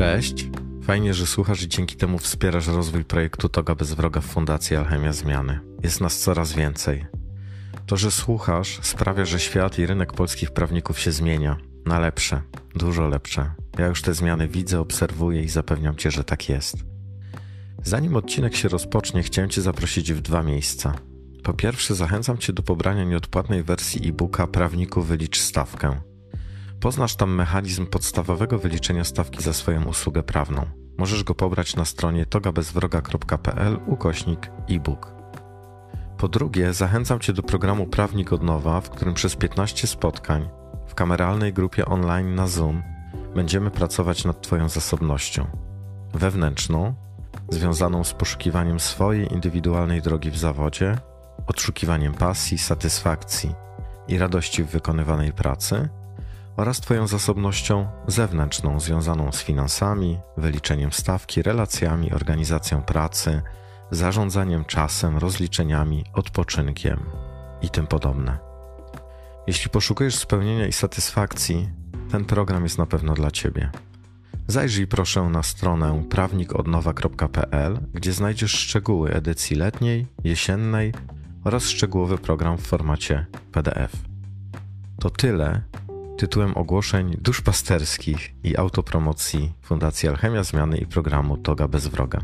[0.00, 0.48] Cześć.
[0.82, 5.12] Fajnie, że słuchasz i dzięki temu wspierasz rozwój projektu Toga bez wroga w Fundacji Alchemia
[5.12, 5.60] Zmiany.
[5.82, 7.06] Jest nas coraz więcej.
[7.86, 11.56] To, że słuchasz, sprawia, że świat i rynek polskich prawników się zmienia.
[11.86, 12.42] Na lepsze,
[12.74, 13.54] dużo lepsze.
[13.78, 16.76] Ja już te zmiany widzę, obserwuję i zapewniam Cię, że tak jest.
[17.84, 20.94] Zanim odcinek się rozpocznie, chciałem Cię zaprosić w dwa miejsca.
[21.42, 26.09] Po pierwsze, zachęcam Cię do pobrania nieodpłatnej wersji e-booka Prawniku Wylicz Stawkę.
[26.80, 30.66] Poznasz tam mechanizm podstawowego wyliczenia stawki za swoją usługę prawną.
[30.98, 35.14] Możesz go pobrać na stronie togabezwroga.pl ukośnik e-book.
[36.18, 40.48] Po drugie, zachęcam Cię do programu Prawnik od Nowa, w którym przez 15 spotkań
[40.86, 42.82] w kameralnej grupie online na Zoom
[43.34, 45.46] będziemy pracować nad Twoją zasobnością
[46.14, 46.94] wewnętrzną,
[47.48, 50.98] związaną z poszukiwaniem swojej indywidualnej drogi w zawodzie,
[51.46, 53.54] odszukiwaniem pasji, satysfakcji
[54.08, 55.88] i radości w wykonywanej pracy
[56.56, 63.42] oraz Twoją zasobnością zewnętrzną, związaną z finansami, wyliczeniem stawki, relacjami, organizacją pracy,
[63.90, 67.00] zarządzaniem czasem, rozliczeniami, odpoczynkiem
[67.62, 68.38] i tym podobne.
[69.46, 71.68] Jeśli poszukujesz spełnienia i satysfakcji,
[72.10, 73.70] ten program jest na pewno dla Ciebie.
[74.48, 80.92] Zajrzyj proszę na stronę prawnikodnowa.pl, gdzie znajdziesz szczegóły edycji letniej, jesiennej
[81.44, 83.92] oraz szczegółowy program w formacie PDF.
[85.00, 85.62] To tyle
[86.20, 92.20] tytułem ogłoszeń duszpasterskich i autopromocji Fundacji Alchemia Zmiany i programu Toga bez wroga.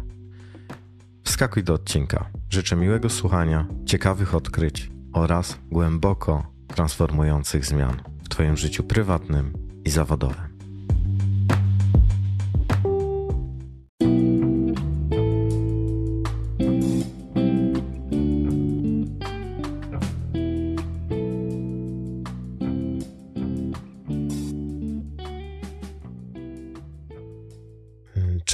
[1.24, 2.30] Wskakuj do odcinka.
[2.50, 9.52] Życzę miłego słuchania, ciekawych odkryć oraz głęboko transformujących zmian w Twoim życiu prywatnym
[9.84, 10.45] i zawodowym.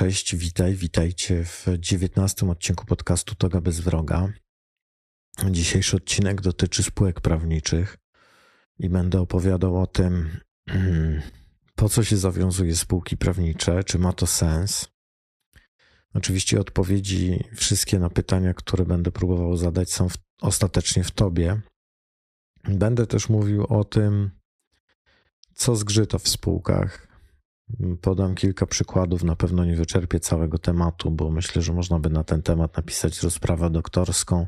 [0.03, 4.33] Cześć, witaj, witajcie w dziewiętnastym odcinku podcastu Toga bez wroga.
[5.51, 7.99] Dzisiejszy odcinek dotyczy spółek prawniczych
[8.79, 10.41] i będę opowiadał o tym,
[11.77, 14.89] po co się zawiązuje spółki prawnicze, czy ma to sens.
[16.15, 21.61] Oczywiście odpowiedzi wszystkie na pytania, które będę próbował zadać, są w, ostatecznie w Tobie.
[22.65, 24.31] Będę też mówił o tym,
[25.55, 27.12] co zgrzyta w spółkach,
[28.01, 32.25] Podam kilka przykładów, na pewno nie wyczerpię całego tematu, bo myślę, że można by na
[32.25, 34.47] ten temat napisać rozprawę doktorską,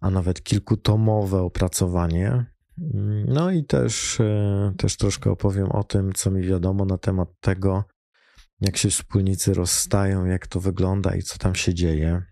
[0.00, 2.46] a nawet kilkutomowe opracowanie.
[3.26, 7.84] No i też, e, też troszkę opowiem o tym, co mi wiadomo na temat tego,
[8.60, 12.22] jak się wspólnicy rozstają, jak to wygląda i co tam się dzieje.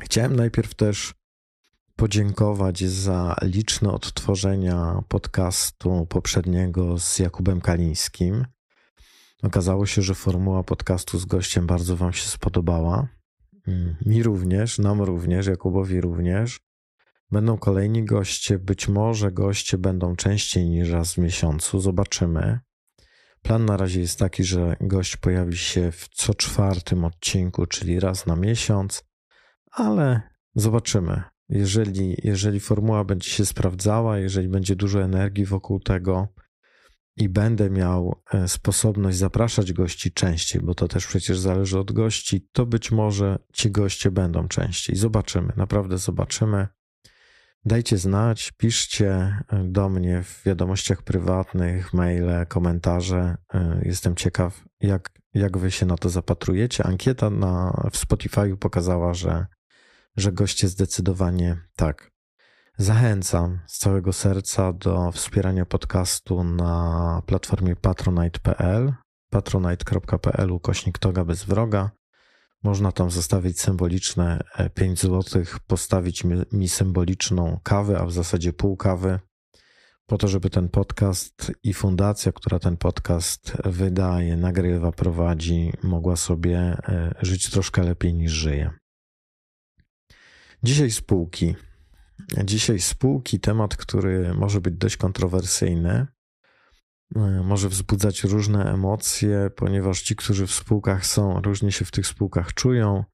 [0.00, 1.14] Chciałem najpierw też
[1.96, 8.46] podziękować za liczne odtworzenia podcastu poprzedniego z Jakubem Kalińskim.
[9.42, 13.08] Okazało się, że formuła podcastu z gościem bardzo Wam się spodobała.
[13.66, 16.60] Mm, mi również, nam również, Jakubowi również.
[17.30, 22.60] Będą kolejni goście, być może goście będą częściej niż raz w miesiącu, zobaczymy.
[23.42, 28.26] Plan na razie jest taki, że gość pojawi się w co czwartym odcinku, czyli raz
[28.26, 29.04] na miesiąc,
[29.70, 30.22] ale
[30.54, 31.22] zobaczymy.
[31.48, 36.28] Jeżeli, jeżeli formuła będzie się sprawdzała, jeżeli będzie dużo energii wokół tego,
[37.16, 42.48] i będę miał e, sposobność zapraszać gości częściej, bo to też przecież zależy od gości,
[42.52, 44.96] to być może ci goście będą częściej.
[44.96, 46.68] Zobaczymy, naprawdę zobaczymy.
[47.64, 53.36] Dajcie znać, piszcie e, do mnie w wiadomościach prywatnych, maile, komentarze.
[53.54, 56.84] E, jestem ciekaw, jak, jak wy się na to zapatrujecie.
[56.84, 59.46] Ankieta na, w Spotify pokazała, że,
[60.16, 62.15] że goście zdecydowanie tak.
[62.78, 68.92] Zachęcam z całego serca do wspierania podcastu na platformie patronite.pl
[69.30, 71.90] patronite.pl ukośnik toga bez wroga.
[72.62, 74.44] Można tam zostawić symboliczne
[74.74, 79.20] 5 e, zł, postawić mi symboliczną kawę, a w zasadzie pół kawy,
[80.06, 86.58] po to, żeby ten podcast i fundacja, która ten podcast wydaje, nagrywa, prowadzi, mogła sobie
[86.58, 88.70] e, żyć troszkę lepiej niż żyje.
[90.62, 91.54] Dzisiaj spółki.
[92.44, 96.06] Dzisiaj spółki, temat, który może być dość kontrowersyjny,
[97.16, 102.06] e, może wzbudzać różne emocje, ponieważ ci, którzy w spółkach są, różnie się w tych
[102.06, 103.04] spółkach czują.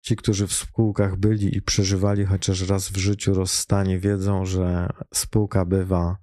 [0.00, 5.64] Ci, którzy w spółkach byli i przeżywali chociaż raz w życiu rozstanie, wiedzą, że spółka
[5.64, 6.16] bywa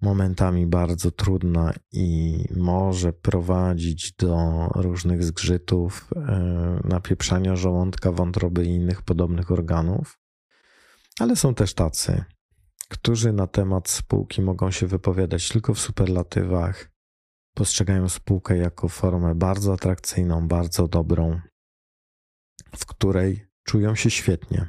[0.00, 9.02] momentami bardzo trudna i może prowadzić do różnych zgrzytów, e, napieprzania żołądka, wątroby i innych
[9.02, 10.18] podobnych organów.
[11.18, 12.24] Ale są też tacy,
[12.88, 16.90] którzy na temat spółki mogą się wypowiadać tylko w superlatywach,
[17.54, 21.40] postrzegają spółkę jako formę bardzo atrakcyjną, bardzo dobrą,
[22.76, 24.68] w której czują się świetnie.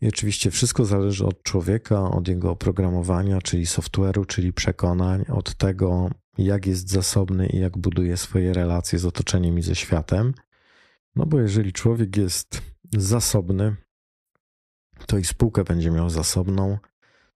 [0.00, 6.10] I oczywiście wszystko zależy od człowieka, od jego oprogramowania, czyli software'u, czyli przekonań, od tego,
[6.38, 10.34] jak jest zasobny i jak buduje swoje relacje z otoczeniem i ze światem.
[11.16, 12.62] No bo jeżeli człowiek jest
[12.92, 13.76] zasobny,
[15.06, 16.78] to i spółkę będzie miał zasobną,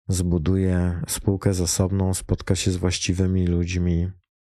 [0.07, 4.12] zbuduje spółkę zasobną, spotka się z właściwymi ludźmi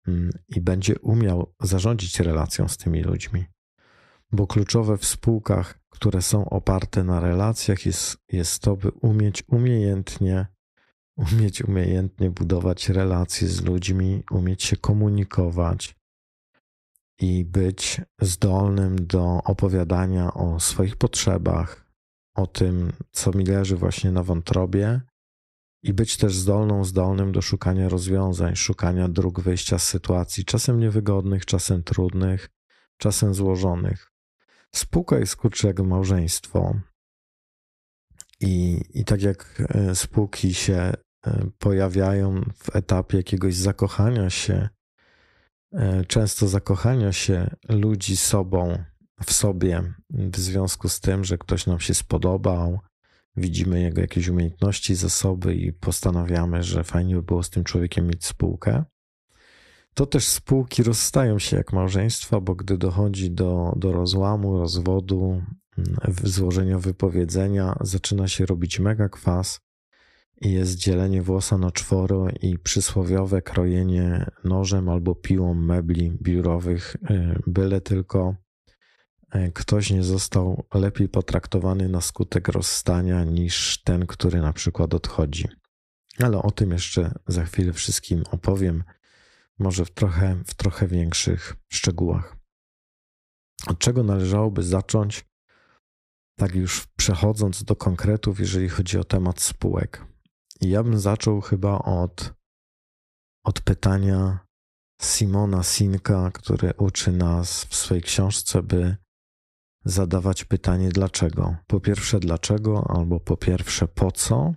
[0.08, 3.46] mm, i będzie umiał zarządzić relacją z tymi ludźmi.
[4.32, 10.48] Bo kluczowe w spółkach, które są oparte na relacjach, jest, jest to, by umieć umiejętnie,
[11.16, 15.96] umieć umiejętnie budować relacje z ludźmi, umieć się komunikować
[17.20, 21.87] i być zdolnym do opowiadania o swoich potrzebach,
[22.38, 25.02] o tym, co mi leży właśnie na wątrobie,
[25.84, 31.46] i być też zdolną, zdolnym do szukania rozwiązań, szukania dróg wyjścia z sytuacji, czasem niewygodnych,
[31.46, 32.50] czasem trudnych,
[32.98, 34.12] czasem złożonych.
[34.76, 36.76] Spółka jest kurczę jak małżeństwo.
[38.40, 40.94] I, I tak jak e, spółki się e,
[41.60, 44.70] pojawiają w etapie jakiegoś zakochania się,
[45.74, 48.84] e, często zakochania się ludzi sobą,
[49.26, 52.80] w sobie, w związku z tym, że ktoś nam się spodobał,
[53.36, 58.26] widzimy jego jakieś umiejętności, zasoby i postanawiamy, że fajnie by było z tym człowiekiem mieć
[58.26, 58.84] spółkę.
[59.94, 65.42] To też spółki rozstają się jak małżeństwa, bo gdy dochodzi do, do rozłamu, rozwodu,
[66.24, 69.60] złożenia wypowiedzenia, zaczyna się robić mega kwas
[70.42, 77.42] i jest dzielenie włosa na czworo i przysłowiowe krojenie nożem albo piłą mebli biurowych, y,
[77.48, 78.36] byle tylko
[79.54, 85.48] ktoś nie został lepiej potraktowany na skutek rozstania niż ten, który na przykład odchodzi.
[86.20, 88.84] Ale o tym jeszcze za chwilę wszystkim opowiem,
[89.60, 92.38] może w trochę, w trochę większych szczegółach.
[93.68, 95.26] Od czego należałoby zacząć,
[96.40, 100.06] tak już przechodząc do konkretów, jeżeli chodzi o temat spółek?
[100.62, 102.34] I ja bym zaczął chyba od,
[103.44, 104.40] od pytania
[105.02, 108.98] Simona Sinka, który uczy nas w swojej książce, by
[109.88, 111.56] zadawać pytanie dlaczego.
[111.68, 114.54] Po pierwsze dlaczego, albo po pierwsze po co.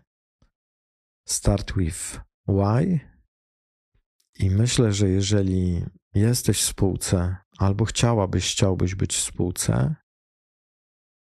[1.28, 3.00] Start with why.
[4.38, 5.84] I myślę, że jeżeli
[6.14, 9.94] jesteś w spółce, albo chciałabyś, chciałbyś być w spółce,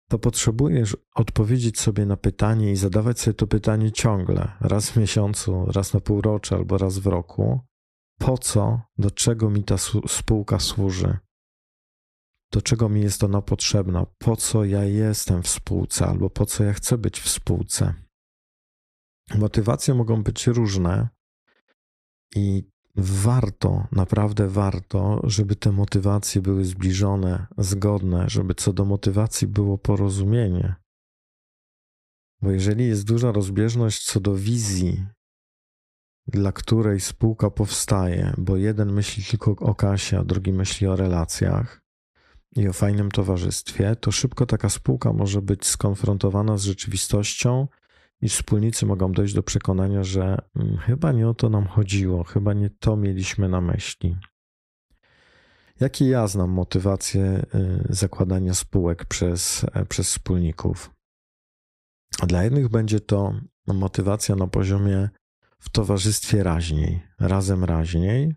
[0.10, 5.66] to potrzebujesz odpowiedzieć sobie na pytanie i zadawać sobie to pytanie ciągle, raz w miesiącu,
[5.66, 7.60] raz na półrocze albo raz w roku.
[8.20, 9.76] Po co, do czego mi ta
[10.08, 11.18] spółka służy?
[12.52, 16.64] Do czego mi jest ona potrzebna, po co ja jestem w spółce albo po co
[16.64, 17.94] ja chcę być w spółce.
[19.36, 21.10] Motywacje mogą być różne
[22.36, 22.64] i
[22.96, 30.76] warto, naprawdę warto, żeby te motywacje były zbliżone, zgodne, żeby co do motywacji było porozumienie.
[32.42, 35.08] Bo jeżeli jest duża rozbieżność co do wizji,
[36.28, 41.87] dla której spółka powstaje, bo jeden myśli tylko o kasie, a drugi myśli o relacjach,
[42.58, 47.68] i o fajnym towarzystwie, to szybko taka spółka może być skonfrontowana z rzeczywistością
[48.22, 52.54] i wspólnicy mogą dojść do przekonania, że hmm, chyba nie o to nam chodziło, chyba
[52.54, 54.18] nie to mieliśmy na myśli.
[55.80, 60.92] Jakie ja znam motywacje y, zakładania spółek przez, e, przez wspólników?
[62.28, 63.34] Dla jednych będzie to
[63.68, 65.10] motywacja na poziomie
[65.60, 68.36] w towarzystwie raźniej, razem raźniej.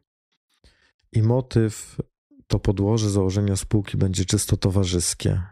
[1.13, 1.97] I motyw
[2.51, 5.43] to podłoże założenia spółki będzie czysto towarzyskie.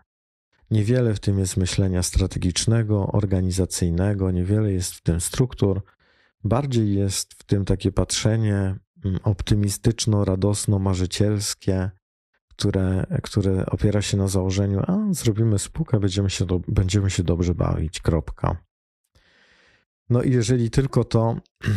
[0.71, 5.83] Niewiele w tym jest myślenia strategicznego, organizacyjnego, niewiele jest w tym struktur,
[6.45, 11.91] bardziej jest w tym takie patrzenie mm, optymistyczno-radosno-marzycielskie,
[12.49, 17.55] które, które opiera się na założeniu, a zrobimy spółkę, będziemy się, do, będziemy się dobrze
[17.55, 18.57] bawić, kropka.
[20.11, 21.37] No i jeżeli tylko to,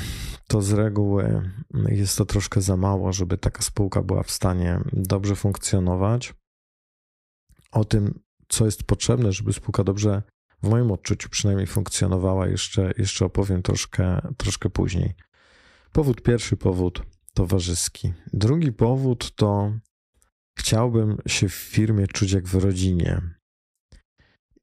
[0.51, 1.51] to z reguły
[1.87, 6.33] jest to troszkę za mało, żeby taka spółka była w stanie dobrze funkcjonować.
[7.71, 10.23] O tym, co jest potrzebne, żeby spółka dobrze,
[10.63, 15.13] w moim odczuciu przynajmniej funkcjonowała, jeszcze, jeszcze opowiem troszkę, troszkę później.
[15.91, 17.01] Powód pierwszy, powód
[17.33, 18.13] towarzyski.
[18.33, 19.73] Drugi powód to
[20.59, 23.21] chciałbym się w firmie czuć jak w rodzinie.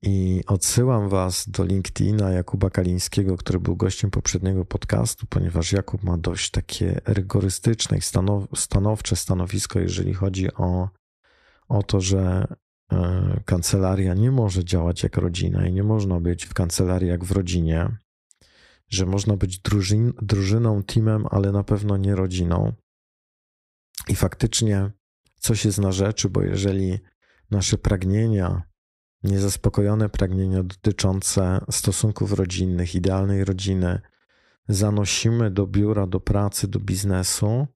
[0.02, 6.19] I odsyłam Was do LinkedIna Jakuba Kalińskiego, który był gościem poprzedniego podcastu, ponieważ Jakub ma
[6.19, 10.88] dość takie rygorystyczne i stanow stanowcze stanowisko, jeżeli chodzi o,
[11.69, 12.47] o to, że
[12.93, 17.33] e, kancelaria nie może działać jak rodzina i nie można być w kancelarii jak w
[17.33, 17.97] rodzinie,
[18.88, 22.73] że można być drużyn, drużyną, teamem, ale na pewno nie rodziną.
[24.09, 24.90] I faktycznie
[25.38, 26.99] coś jest na rzeczy, bo jeżeli
[27.50, 28.68] nasze pragnienia,
[29.23, 34.01] niezaspokojone pragnienia dotyczące stosunków rodzinnych, idealnej rodziny,
[34.69, 37.67] zanosimy do biura, do pracy, do biznesu,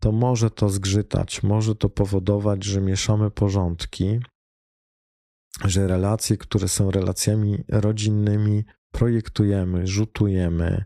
[0.00, 4.20] to może to zgrzytać, może to powodować, że mieszamy porządki,
[5.64, 10.84] że relacje, które są relacjami rodzinnymi, projektujemy, rzutujemy,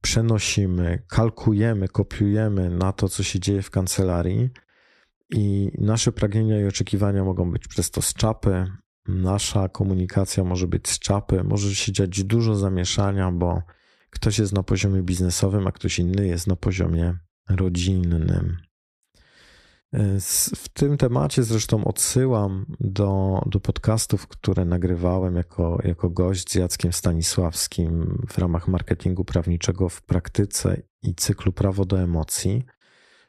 [0.00, 4.50] przenosimy, kalkujemy, kopiujemy na to, co się dzieje w kancelarii,
[5.30, 8.66] i nasze pragnienia i oczekiwania mogą być przez to z czapy.
[9.14, 13.62] Nasza komunikacja może być z czapy, może się dziać dużo zamieszania, bo
[14.10, 18.56] ktoś jest na poziomie biznesowym, a ktoś inny jest na poziomie rodzinnym.
[20.56, 26.92] W tym temacie zresztą odsyłam do, do podcastów, które nagrywałem jako, jako gość z Jackiem
[26.92, 32.64] Stanisławskim w ramach marketingu prawniczego w praktyce i cyklu Prawo do emocji,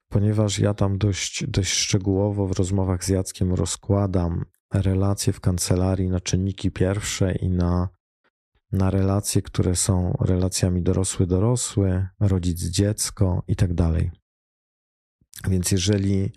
[0.09, 6.20] ponieważ ja tam dość, dość szczegółowo w rozmowach z Jackiem rozkładam relacje w kancelarii na
[6.20, 7.90] czynniki pierwsze i na,
[8.72, 14.12] na relacje, które są relacjami dorosły-dorosły, rodzic-dziecko i tak dalej.
[15.48, 16.32] Więc jeżeli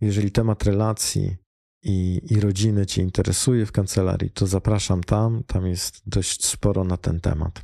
[0.00, 1.36] jeżeli temat relacji
[1.82, 5.44] i, i rodziny Cię interesuje w kancelarii, to zapraszam tam.
[5.46, 7.62] Tam jest dość sporo na ten temat.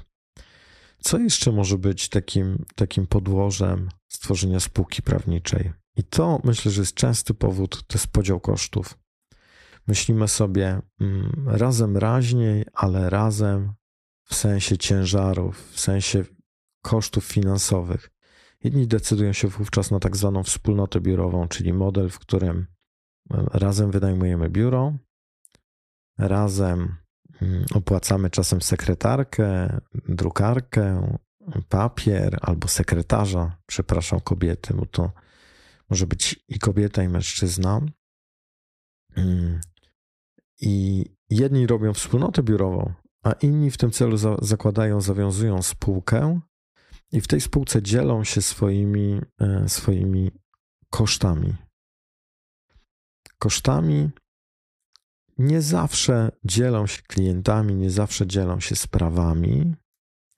[0.98, 5.72] Co jeszcze może być takim, takim podłożem stworzenia spółki prawniczej?
[5.96, 8.98] I to myślę, że jest częsty powód, to jest podział kosztów.
[9.86, 13.72] Myślimy sobie mm, razem raźniej, ale razem
[14.24, 16.24] w sensie ciężarów, w sensie
[16.82, 18.10] kosztów finansowych.
[18.64, 22.66] Jedni decydują się wówczas na tak zwaną wspólnotę biurową, czyli model, w którym
[23.30, 24.92] razem wynajmujemy biuro,
[26.18, 26.96] razem
[27.42, 31.16] mm, opłacamy czasem sekretarkę, drukarkę,
[31.68, 35.12] papier albo sekretarza, przepraszam, kobiety, bo to
[35.90, 37.80] może być i kobieta, i mężczyzna.
[40.60, 42.92] I jedni robią wspólnotę biurową,
[43.22, 46.40] a inni w tym celu zakładają, zawiązują spółkę
[47.12, 50.30] i w tej spółce dzielą się swoimi, e, swoimi
[50.90, 51.54] kosztami.
[53.38, 54.10] Kosztami
[55.38, 59.74] nie zawsze dzielą się klientami, nie zawsze dzielą się sprawami,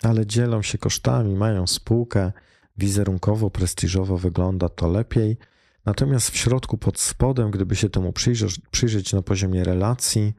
[0.03, 2.33] ale dzielą się kosztami, mają spółkę,
[2.77, 5.37] wizerunkowo, prestiżowo wygląda to lepiej.
[5.87, 10.35] Natomiast w środku, pod spodem, gdyby się temu przyjrzeć, przyjrzeć na poziomie relacji,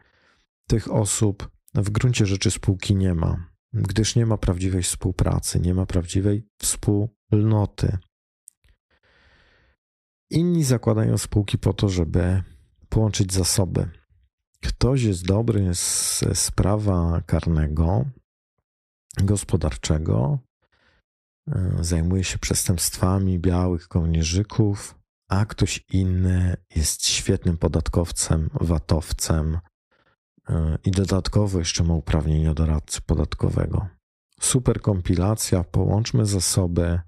[0.68, 5.86] tych osób w gruncie rzeczy spółki nie ma gdyż nie ma prawdziwej współpracy, nie ma
[5.86, 7.98] prawdziwej wspólnoty.
[10.30, 12.44] Inni zakładają spółki po to, żeby
[12.90, 13.90] połączyć zasoby.
[14.64, 15.70] Ktoś jest dobry
[16.34, 18.06] z prawa karnego,
[19.24, 20.40] gospodarczego,
[21.48, 24.96] e, zajmuje się przestępstwami białych kołnierzyków,
[25.28, 29.60] a ktoś inny jest świetnym podatkowcem, watowcem,
[30.86, 33.88] i dodatkowo jeszcze ma uprawnienia doradcy podatkowego.
[34.40, 37.00] Super kompilacja, połączmy zasoby.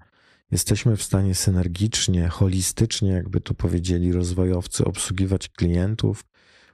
[0.50, 6.24] Jesteśmy w stanie synergicznie, holistycznie, jakby tu powiedzieli rozwojowcy, obsługiwać klientów,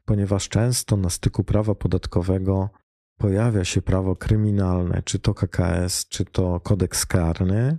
[0.05, 2.71] ponieważ często na styku prawa podatkowego
[3.19, 7.79] pojawia się prawo kryminalne, czy to KKS, czy to kodeks karny,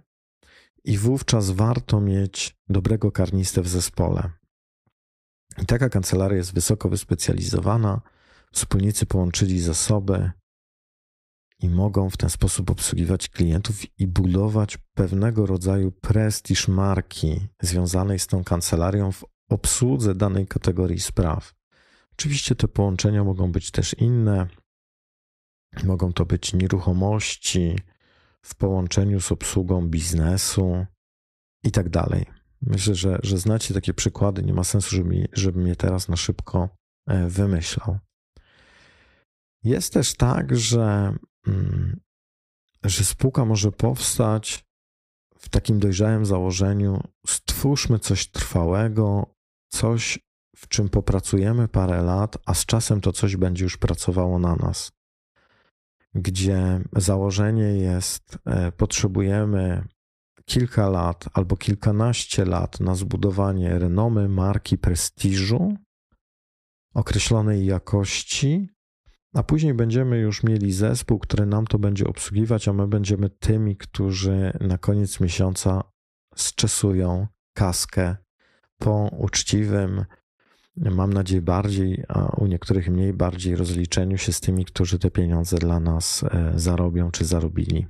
[0.87, 4.29] i wówczas warto mieć dobrego karnistę w zespole.
[5.61, 8.01] I taka kancelaria jest wysoko wyspecjalizowana
[8.51, 10.31] Wspólnicy połączyli zasoby
[11.59, 18.27] i mogą w ten sposób obsługiwać klientów i budować pewnego rodzaju prestiż marki związanej z
[18.27, 21.53] tą kancelarią w obsłudze danej kategorii spraw.
[22.13, 24.47] Oczywiście te połączenia mogą być też inne.
[25.83, 27.75] Mogą to być nieruchomości
[28.45, 30.85] w połączeniu z obsługą biznesu
[31.63, 32.25] i tak dalej.
[32.61, 34.43] Myślę, że, że znacie takie przykłady.
[34.43, 36.69] Nie ma sensu, żeby, żebym je teraz na szybko
[37.07, 37.99] e, wymyślał.
[39.63, 41.15] Jest też tak, że,
[41.47, 41.99] mm,
[42.83, 44.65] że spółka może powstać
[45.37, 49.33] w takim dojrzałym założeniu: stwórzmy coś trwałego,
[49.71, 50.19] coś,
[50.55, 54.91] w czym popracujemy parę lat, a z czasem to coś będzie już pracowało na nas.
[56.17, 59.87] Gdzie założenie jest, e, potrzebujemy
[60.45, 65.77] kilka lat albo kilkanaście lat na zbudowanie renomy, marki, prestiżu,
[66.93, 68.69] określonej jakości,
[69.33, 73.77] a później będziemy już mieli zespół, który nam to będzie obsługiwać, a my będziemy tymi,
[73.77, 75.83] którzy na koniec miesiąca
[76.35, 78.15] zczesują kaskę
[78.77, 80.05] po uczciwym,
[80.77, 85.57] mam nadzieję bardziej, a u niektórych mniej bardziej rozliczeniu się z tymi, którzy te pieniądze
[85.57, 87.87] dla nas e, zarobią czy zarobili.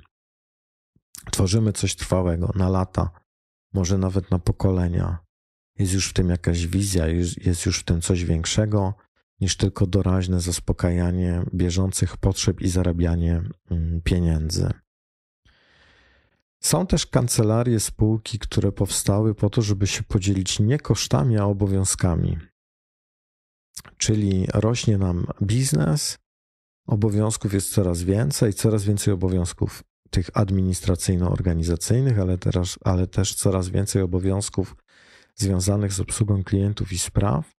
[1.32, 3.10] Tworzymy coś trwałego na lata,
[3.74, 5.17] może nawet na pokolenia.
[5.79, 8.94] jest już w tym jakaś wizja, jest już w tym coś większego
[9.41, 13.41] niż tylko doraźne zaspokajanie bieżących potrzeb i zarabianie
[13.72, 14.70] mm, pieniędzy.
[16.60, 22.38] Są też kancelarie, spółki, które powstały po to, żeby się podzielić nie kosztami, a obowiązkami.
[23.98, 26.18] Czyli rośnie nam biznes,
[26.88, 34.02] obowiązków jest coraz więcej, coraz więcej obowiązków tych administracyjno-organizacyjnych, ale, teraz, ale też coraz więcej
[34.02, 34.76] obowiązków
[35.36, 37.58] związanych z obsługą klientów i spraw.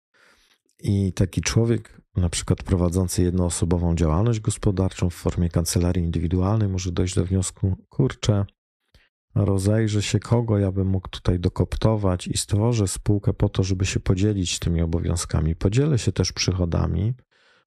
[0.83, 7.15] I taki człowiek, na przykład prowadzący jednoosobową działalność gospodarczą w formie kancelarii indywidualnej, może dojść
[7.15, 8.47] do wniosku: kurczę,
[9.35, 14.01] rozejrzę się, kogo ja bym mógł tutaj dokoptować i stworzę spółkę po to, żeby się
[14.01, 15.57] podzielić tymi obowiązkami.
[15.57, 17.15] Podzielę się też przychodami,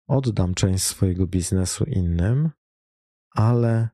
[0.07, 2.49] oddam część swojego biznesu innym,
[3.31, 3.89] ale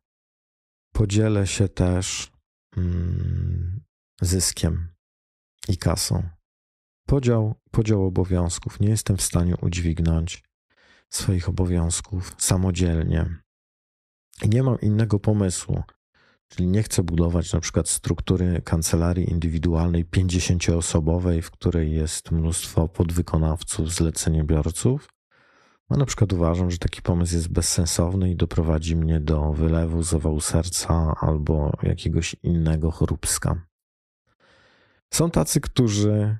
[0.94, 2.32] podzielę się też
[2.78, 3.84] mm,
[4.22, 4.88] zyskiem
[5.68, 6.30] i kasą.
[7.08, 8.80] Podział, podział obowiązków.
[8.80, 10.44] Nie jestem w stanie udźwignąć
[11.10, 13.42] swoich obowiązków samodzielnie.
[14.44, 15.84] I nie mam innego pomysłu.
[16.50, 23.94] Czyli nie chcę budować na przykład struktury kancelarii indywidualnej 50-osobowej, w której jest mnóstwo podwykonawców,
[23.94, 25.10] zleceniobiorców.
[25.90, 30.42] A na przykład uważam, że taki pomysł jest bezsensowny i doprowadzi mnie do wylewu, zawału
[30.42, 33.66] serca albo jakiegoś innego choróbska.
[35.14, 36.38] Są tacy, którzy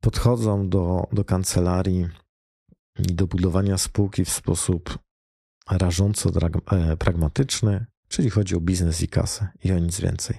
[0.00, 2.08] podchodzą do, do kancelarii
[2.98, 4.98] i do budowania spółki w sposób
[5.70, 6.30] rażąco
[6.70, 10.38] e, pragmatyczny, czyli chodzi o biznes i kasę i o nic więcej.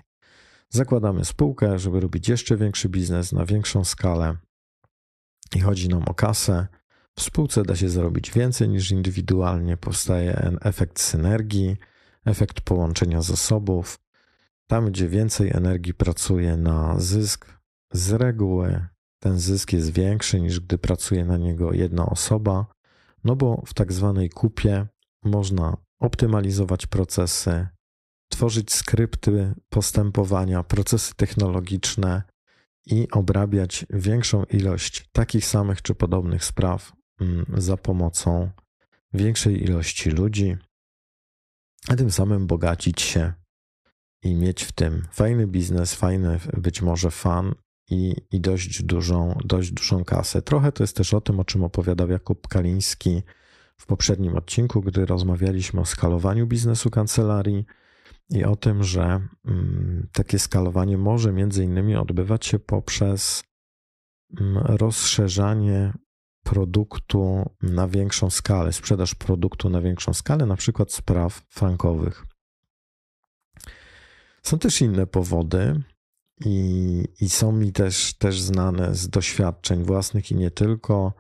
[0.70, 4.38] Zakładamy spółkę, żeby robić jeszcze większy biznes na większą skalę
[5.56, 6.68] i chodzi nam o kasę.
[7.16, 11.78] W spółce da się zarobić więcej niż indywidualnie, powstaje efekt synergii,
[12.26, 14.00] efekt połączenia zasobów.
[14.68, 17.46] Tam, gdzie więcej energii pracuje na zysk,
[17.94, 18.86] z reguły
[19.20, 22.66] ten zysk jest większy niż gdy pracuje na niego jedna osoba,
[23.24, 24.88] no bo w tak zwanej kupie
[25.24, 27.68] można optymalizować procesy,
[28.30, 32.24] tworzyć skrypty postępowania, procesy technologiczne
[32.86, 38.50] i obrabiać większą ilość takich samych czy podobnych spraw mm, za pomocą
[39.14, 40.58] większej ilości ludzi,
[41.88, 43.34] a tym samym bogacić się
[44.24, 47.56] i mieć w tym fajny biznes, fajny być może fan
[47.90, 50.42] i, i dość, dużą, dość dużą kasę.
[50.42, 53.22] Trochę to jest też o tym, o czym opowiadał Jakub Kaliński
[53.82, 57.66] w poprzednim odcinku, gdy rozmawialiśmy o skalowaniu biznesu kancelarii
[58.30, 63.44] i o tym, że mm, takie skalowanie może między innymi odbywać się poprzez
[64.40, 65.94] mm, rozszerzanie
[66.44, 72.26] produktu na większą skalę, sprzedaż produktu na większą skalę, na przykład spraw frankowych.
[74.44, 75.84] Są też inne powody,
[76.46, 81.14] i, i są mi też, też znane z doświadczeń własnych i nie tylko.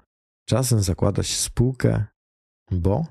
[0.45, 2.05] Czasem zakłada się spółkę,
[2.71, 3.05] bo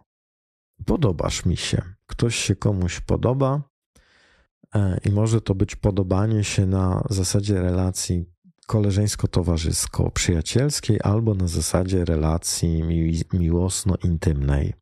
[0.86, 1.82] podobasz mi się.
[2.06, 3.62] Ktoś się komuś podoba
[4.74, 8.24] e, i może to być podobanie się na zasadzie relacji
[8.66, 12.82] koleżeńsko-towarzysko-przyjacielskiej albo na zasadzie relacji
[13.32, 14.72] miłosno-intymnej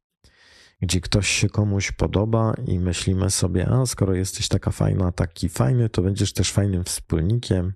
[0.80, 5.88] gdzie ktoś się komuś podoba i myślimy sobie, a skoro jesteś taka fajna, taki fajny,
[5.88, 7.72] to będziesz też fajnym wspólnikiem.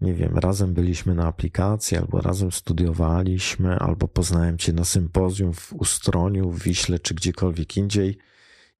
[0.00, 5.72] Nie wiem, razem byliśmy na aplikacji, albo razem studiowaliśmy, albo poznałem cię na sympozjum w
[5.72, 8.18] Ustroniu, w Wiśle, czy gdziekolwiek indziej.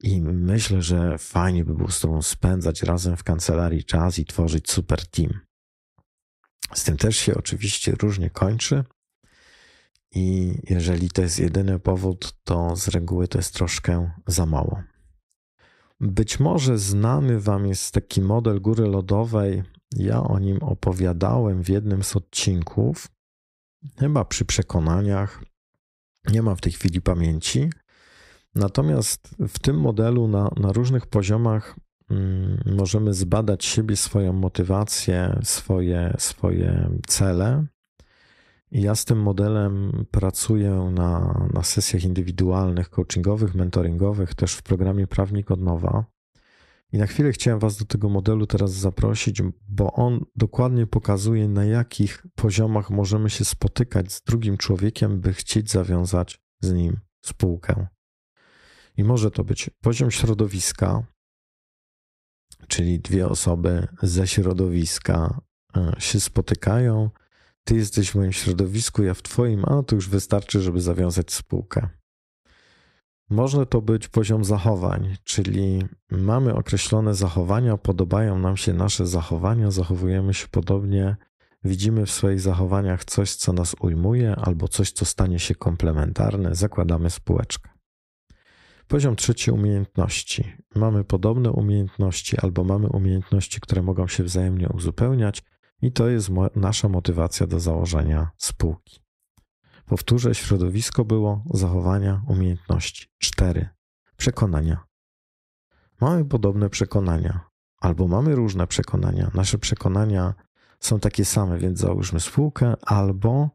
[0.03, 4.71] I myślę, że fajnie by było z tobą spędzać razem w kancelarii czas i tworzyć
[4.71, 5.31] super team.
[6.75, 8.85] Z tym też się oczywiście różnie kończy,
[10.15, 14.83] i jeżeli to jest jedyny powód, to z reguły to jest troszkę za mało.
[16.01, 19.63] Być może znany Wam jest taki model góry lodowej.
[19.97, 23.09] Ja o nim opowiadałem w jednym z odcinków,
[23.99, 25.45] chyba przy przekonaniach.
[26.33, 27.71] Nie mam w tej chwili pamięci.
[28.55, 31.77] Natomiast w tym modelu na, na różnych poziomach
[32.11, 37.67] mm, możemy zbadać siebie, swoją motywację, swoje, swoje cele
[38.73, 45.51] ja z tym modelem pracuję na, na sesjach indywidualnych, coachingowych, mentoringowych, też w programie Prawnik
[45.51, 46.05] od Nowa.
[46.93, 51.65] I na chwilę chciałem Was do tego modelu teraz zaprosić, bo on dokładnie pokazuje, na
[51.65, 57.87] jakich poziomach możemy się spotykać z drugim człowiekiem, by chcieć zawiązać z nim spółkę.
[58.97, 61.07] I może to być poziom środowiska,
[62.69, 65.41] czyli dwie osoby ze środowiska
[65.77, 67.11] e, się spotykają
[67.65, 71.89] ty jesteś w moim środowisku, ja w twoim, a to już wystarczy, żeby zawiązać spółkę.
[73.31, 80.35] Może to być poziom zachowań, czyli mamy określone zachowania, podobają nam się nasze zachowania, zachowujemy
[80.35, 81.17] się podobnie
[81.65, 87.11] widzimy w swoich zachowaniach coś, co nas ujmuje, albo coś, co stanie się komplementarne, zakładamy
[87.11, 87.71] spółeczkę.
[88.89, 90.53] Poziom trzeci umiejętności.
[90.75, 95.43] Mamy podobne umiejętności, albo mamy umiejętności, które mogą się wzajemnie uzupełniać,
[95.83, 99.01] i to jest nasza motywacja do założenia spółki.
[99.91, 103.07] Powtórzę, środowisko było zachowania umiejętności.
[103.19, 103.69] Cztery.
[104.17, 104.85] Przekonania.
[106.01, 107.41] Mamy podobne przekonania,
[107.81, 109.31] albo mamy różne przekonania.
[109.35, 110.35] Nasze przekonania
[110.81, 113.51] są takie same, więc załóżmy spółkę, albo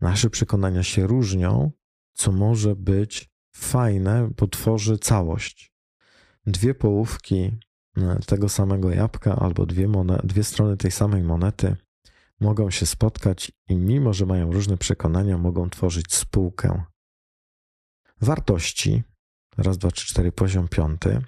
[0.00, 1.70] nasze przekonania się różnią,
[2.12, 5.72] co może być fajne, bo tworzy całość.
[6.46, 7.58] Dwie połówki
[7.96, 9.88] e, tego samego jabłka albo dwie,
[10.24, 11.76] dwie strony tej samej monety
[12.40, 16.84] mogą się spotkać i mimo, że mają różne przekonania, mogą tworzyć spółkę.
[18.20, 19.02] Wartości,
[19.56, 21.22] raz, dwa, trzy, cztery, poziom piąty.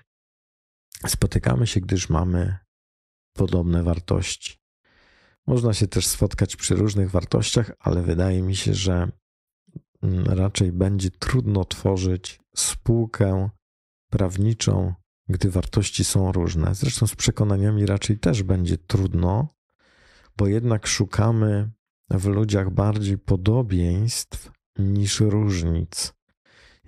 [1.06, 2.58] Spotykamy się, gdyż mamy
[3.32, 4.58] podobne wartości.
[5.46, 9.08] Można się też spotkać przy różnych wartościach, ale wydaje mi się, że
[10.02, 13.50] mm, raczej będzie trudno tworzyć spółkę
[14.10, 14.94] prawniczą,
[15.28, 16.74] gdy wartości są różne.
[16.74, 19.48] Zresztą z przekonaniami raczej też będzie trudno,
[20.36, 21.70] bo jednak szukamy
[22.10, 26.14] w ludziach bardziej podobieństw niż różnic.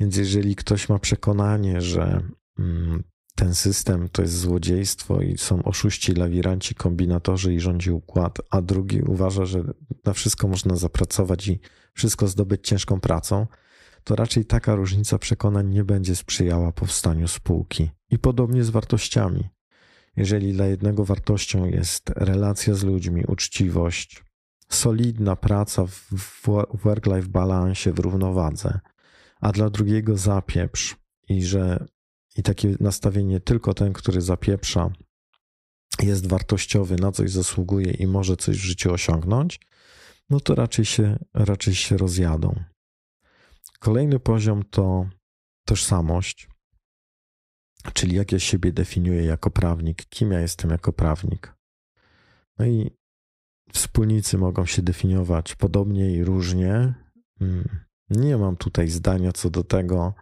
[0.01, 2.23] Więc jeżeli ktoś ma przekonanie, że
[2.59, 3.05] mm,
[3.35, 9.03] ten system to jest złodziejstwo i są oszuści, lawiranci, kombinatorzy i rządzi układ, a drugi
[9.03, 9.65] uważa, że
[10.05, 11.61] na wszystko można zapracować i
[11.95, 13.47] wszystko zdobyć ciężką pracą,
[14.05, 17.91] to raczej taka różnica przekonań nie będzie sprzyjała powstaniu spółki.
[18.11, 19.49] I podobnie z wartościami.
[20.17, 24.23] Jeżeli dla jednego wartością jest relacja z ludźmi, uczciwość,
[24.69, 26.43] solidna praca w
[26.85, 28.81] work-life balance, w równowadze,
[29.41, 30.97] a dla drugiego zapieprz
[31.29, 31.87] i że
[32.37, 34.91] i takie nastawienie tylko ten, który zapieprza,
[36.03, 39.61] jest wartościowy, na coś zasługuje i może coś w życiu osiągnąć,
[40.31, 42.65] no to raczej się, raczej się rozjadą.
[43.79, 45.07] Kolejny poziom to
[45.65, 46.49] tożsamość,
[47.93, 51.55] czyli jak ja siebie definiuję jako prawnik, kim ja jestem jako prawnik.
[52.59, 52.91] No i
[53.73, 56.95] wspólnicy mogą się definiować podobnie i różnie.
[57.41, 57.69] Mm,
[58.11, 60.15] nie mam tutaj zdania co do tego,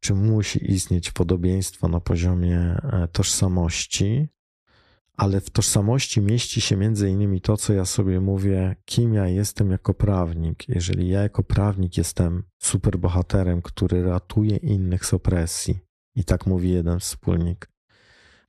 [0.00, 4.28] czy musi istnieć podobieństwo na poziomie e, tożsamości,
[5.16, 9.70] ale w tożsamości mieści się między innymi to, co ja sobie mówię, kim ja jestem
[9.70, 10.68] jako prawnik.
[10.68, 15.78] Jeżeli ja jako prawnik jestem superbohaterem, który ratuje innych z opresji,
[16.14, 17.68] i tak mówi jeden wspólnik,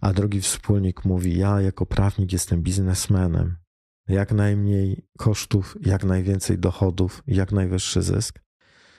[0.02, 3.58] a drugi wspólnik mówi, ja jako prawnik jestem biznesmenem,
[4.08, 8.40] jak najmniej kosztów, jak najwięcej dochodów, jak najwyższy zysk,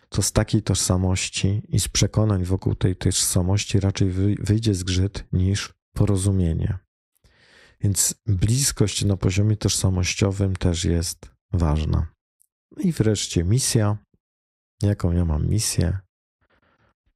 [0.09, 6.79] to z takiej tożsamości i z przekonań wokół tej tożsamości raczej wyjdzie zgrzyt niż porozumienie.
[7.81, 12.07] Więc bliskość na poziomie tożsamościowym też jest ważna.
[12.77, 13.98] I wreszcie misja.
[14.83, 15.98] Jaką ja mam misję?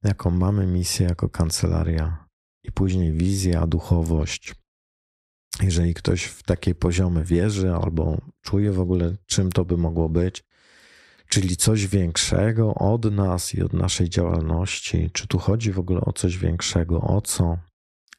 [0.05, 2.29] Jaką mamy misję jako kancelaria?
[2.65, 4.55] I później wizja, duchowość.
[5.63, 10.45] Jeżeli ktoś w takie poziomy wierzy albo czuje w ogóle, czym to by mogło być,
[11.29, 15.11] czyli coś większego od nas i od naszej działalności.
[15.13, 17.01] Czy tu chodzi w ogóle o coś większego?
[17.01, 17.59] O co?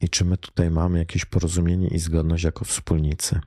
[0.01, 3.39] I czy my tutaj mamy jakieś porozumienie i zgodność jako wspólnicy?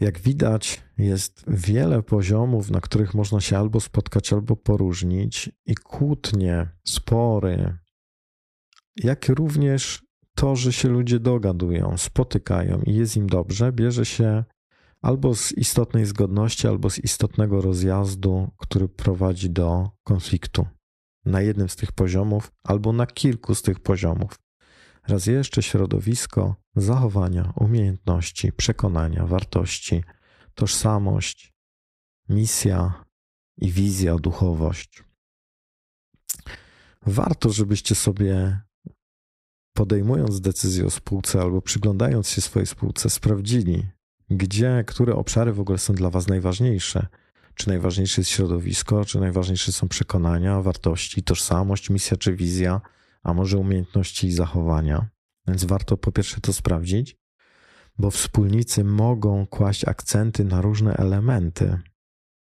[0.00, 6.68] Jak widać, jest wiele poziomów, na których można się albo spotkać, albo poróżnić, i kłótnie,
[6.84, 7.78] spory,
[8.96, 10.02] jak również
[10.34, 14.44] to, że się ludzie dogadują, spotykają i jest im dobrze, bierze się
[15.02, 20.66] albo z istotnej zgodności, albo z istotnego rozjazdu, który prowadzi do konfliktu
[21.24, 24.38] na jednym z tych poziomów, albo na kilku z tych poziomów.
[25.08, 30.04] Raz jeszcze środowisko, zachowania, umiejętności, przekonania, wartości,
[30.54, 31.52] tożsamość,
[32.28, 33.04] misja
[33.58, 35.04] i wizja, duchowość.
[37.06, 38.60] Warto, żebyście sobie
[39.72, 43.86] podejmując decyzję o spółce albo przyglądając się swojej spółce, sprawdzili,
[44.30, 47.06] gdzie, które obszary w ogóle są dla Was najważniejsze.
[47.54, 52.80] Czy najważniejsze jest środowisko, czy najważniejsze są przekonania, wartości, tożsamość, misja czy wizja,
[53.22, 55.08] a może umiejętności i zachowania.
[55.46, 57.16] Więc warto po pierwsze to sprawdzić,
[57.98, 61.78] bo wspólnicy mogą kłaść akcenty na różne elementy.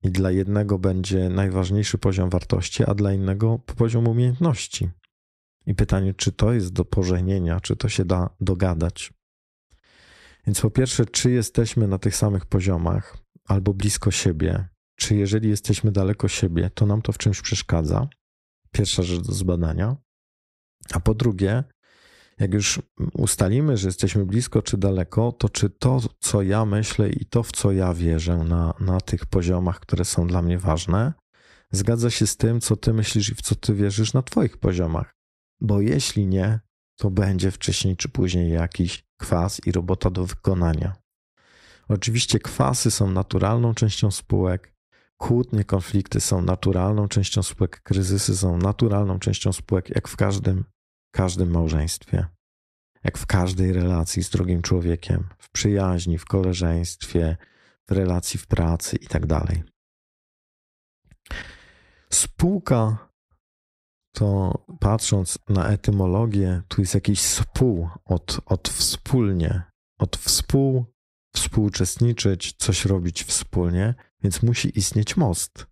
[0.04, 4.90] I dla jednego będzie najważniejszy poziom wartości, a dla innego poziom umiejętności.
[5.66, 9.14] I pytanie, czy to jest do pożenienia, czy to się da dogadać.
[10.48, 15.92] Więc po pierwsze, czy jesteśmy na tych samych poziomach albo blisko siebie, czy jeżeli jesteśmy
[15.92, 18.08] daleko siebie, to nam to w czymś przeszkadza.
[18.72, 19.96] Pierwsza rzecz do zbadania.
[20.94, 21.64] A po drugie,
[22.40, 22.82] Jak już
[23.14, 27.52] ustalimy, że jesteśmy blisko czy daleko, to czy to, co ja myślę i to, w
[27.52, 31.14] co ja wierzę na, na tych poziomach, które są dla mnie ważne,
[31.72, 35.16] zgadza się z tym, co ty myślisz i w co ty wierzysz na twoich poziomach.
[35.62, 36.60] Bo jeśli nie,
[37.00, 40.96] to będzie wcześniej czy później jakiś kwas i robota do wykonania.
[41.88, 44.74] Oczywiście kwasy są naturalną częścią spółek,
[45.20, 50.66] kłótnie, konflikty są naturalną częścią spółek, kryzysy są naturalną częścią spółek, jak w każdym,
[51.12, 52.26] każdym małżeństwie,
[53.04, 57.38] jak w każdej relacji z drugim człowiekiem, w przyjaźni, w koleżeństwie,
[57.88, 59.28] w relacji w pracy itd.
[59.28, 59.58] Tak
[62.10, 63.10] Spółka
[64.16, 69.64] to patrząc na etymologię, tu jest jakiś spół od, od wspólnie,
[70.00, 70.86] od współ,
[71.36, 75.68] współuczestniczyć, coś robić wspólnie, więc musi istnieć most.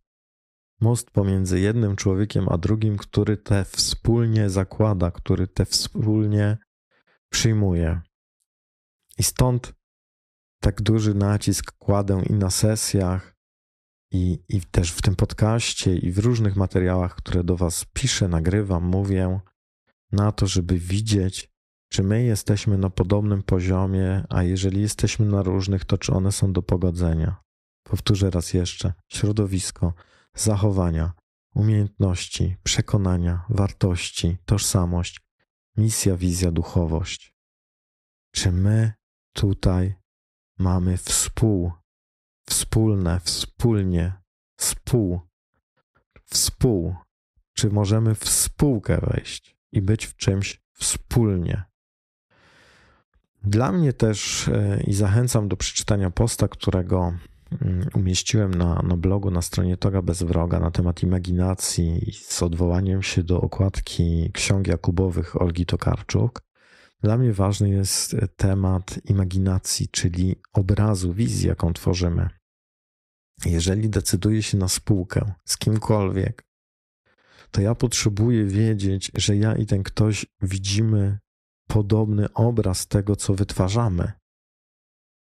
[0.81, 6.57] Most pomiędzy jednym człowiekiem a drugim, który te wspólnie zakłada, który te wspólnie
[7.29, 8.01] przyjmuje.
[9.17, 9.73] I stąd
[10.62, 13.38] tak duży nacisk kładę i na sesjach,
[14.12, 18.83] i, I też w tym podcaście i w różnych materiałach, które do Was piszę, nagrywam,
[18.83, 19.39] mówię
[20.12, 21.49] na to, żeby widzieć,
[21.89, 26.53] czy my jesteśmy na podobnym poziomie, a jeżeli jesteśmy na różnych, to czy one są
[26.53, 27.46] do pogodzenia.
[27.89, 29.93] Powtórzę raz jeszcze: środowisko,
[30.36, 31.13] zachowania,
[31.56, 35.21] umiejętności, przekonania, wartości, tożsamość,
[35.78, 37.36] misja, wizja, duchowość.
[38.32, 38.93] Czy my
[39.34, 39.95] tutaj
[40.60, 41.71] mamy współ
[42.50, 44.13] wspólne, wspólnie,
[44.60, 45.21] spół,
[46.26, 46.95] współ.
[47.54, 51.63] Czy możemy w spółkę wejść i być w czymś wspólnie?
[53.43, 57.13] Dla mnie też e, i zachęcam do przeczytania posta, którego
[57.93, 63.23] umieściłem na, na blogu na stronie Toga Bez Wroga na temat imaginacji z odwołaniem się
[63.23, 66.41] do okładki ksiąg Jakubowych Olgi Tokarczuk.
[67.01, 72.29] Dla mnie ważny jest temat imaginacji, czyli obrazu, wizji, jaką tworzymy.
[73.45, 76.47] Jeżeli decyduję się na spółkę z kimkolwiek,
[77.51, 81.19] to ja potrzebuję wiedzieć, że ja i ten ktoś widzimy
[81.67, 84.12] podobny obraz tego, co wytwarzamy.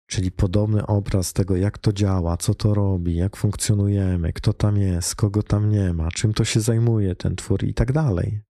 [0.09, 5.15] Czyli podobny obraz tego, jak to działa, co to robi, jak funkcjonujemy, kto tam jest,
[5.15, 8.41] kogo tam nie ma, czym to się zajmuje ten twór i tak dalej.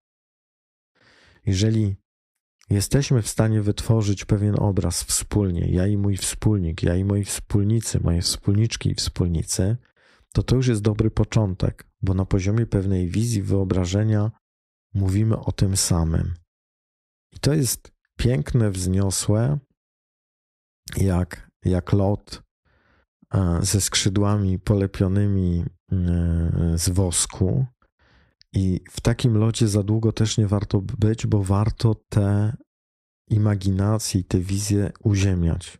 [1.45, 1.95] Jeżeli
[2.69, 7.99] jesteśmy w stanie wytworzyć pewien obraz wspólnie, ja i mój wspólnik, ja i moi wspólnicy,
[7.99, 9.77] moje wspólniczki i wspólnicy,
[10.33, 14.31] to to już jest dobry początek, bo na poziomie pewnej wizji, wyobrażenia
[14.93, 16.33] mówimy o tym samym.
[17.31, 19.59] I to jest piękne, wzniosłe,
[20.97, 22.43] jak, jak lot
[23.33, 27.65] e, ze skrzydłami polepionymi e, z wosku,
[28.53, 32.57] i w takim locie za długo też nie warto być, bo warto te
[33.29, 35.77] imaginacje i te wizje uziemiać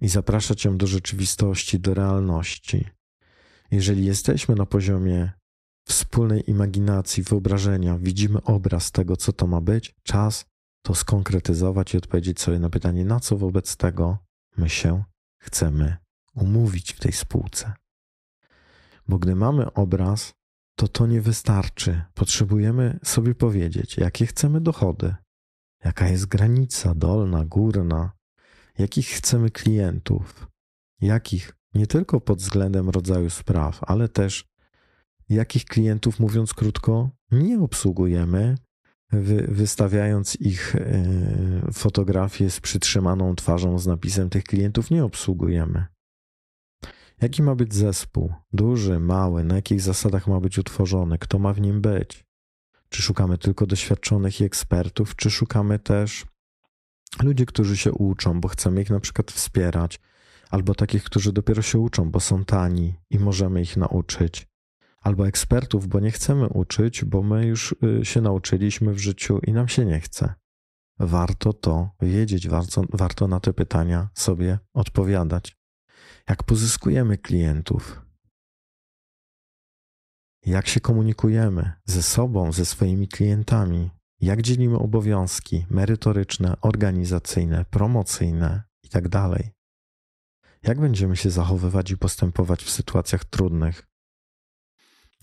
[0.00, 2.88] i zapraszać ją do rzeczywistości, do realności.
[3.70, 5.32] Jeżeli jesteśmy na poziomie
[5.88, 10.46] wspólnej imaginacji, wyobrażenia, widzimy obraz tego, co to ma być, czas
[10.82, 14.18] to skonkretyzować i odpowiedzieć sobie na pytanie, na co wobec tego
[14.56, 15.04] my się
[15.38, 15.96] chcemy
[16.34, 17.72] umówić w tej spółce.
[19.08, 20.34] Bo gdy mamy obraz,
[20.76, 22.02] to to nie wystarczy.
[22.14, 25.14] Potrzebujemy sobie powiedzieć, jakie chcemy dochody,
[25.84, 28.12] jaka jest granica dolna, górna,
[28.78, 30.46] jakich chcemy klientów,
[31.00, 34.44] jakich nie tylko pod względem rodzaju spraw, ale też
[35.28, 38.54] jakich klientów, mówiąc krótko, nie obsługujemy,
[39.20, 45.86] wy, wystawiając ich e, fotografie z przytrzymaną twarzą z napisem tych klientów nie obsługujemy.
[47.20, 48.32] Jaki ma być zespół?
[48.52, 49.44] Duży, mały?
[49.44, 51.18] Na jakich zasadach ma być utworzony?
[51.18, 52.24] Kto ma w nim być?
[52.88, 56.26] Czy szukamy tylko doświadczonych i ekspertów, czy szukamy też
[57.22, 60.00] ludzi, którzy się uczą, bo chcemy ich na przykład wspierać,
[60.50, 64.46] albo takich, którzy dopiero się uczą, bo są tani i możemy ich nauczyć,
[65.04, 69.52] albo ekspertów, bo nie chcemy uczyć, bo my już y, się nauczyliśmy w życiu i
[69.52, 70.34] nam się nie chce.
[70.98, 75.56] Warto to wiedzieć, warto, warto na te pytania sobie odpowiadać
[76.28, 78.02] jak pozyskujemy klientów,
[80.46, 83.90] jak się komunikujemy ze sobą, ze swoimi klientami,
[84.20, 89.08] jak dzielimy obowiązki merytoryczne, organizacyjne, promocyjne itd.
[89.10, 89.42] Tak
[90.62, 93.93] jak będziemy się zachowywać i postępować w sytuacjach trudnych?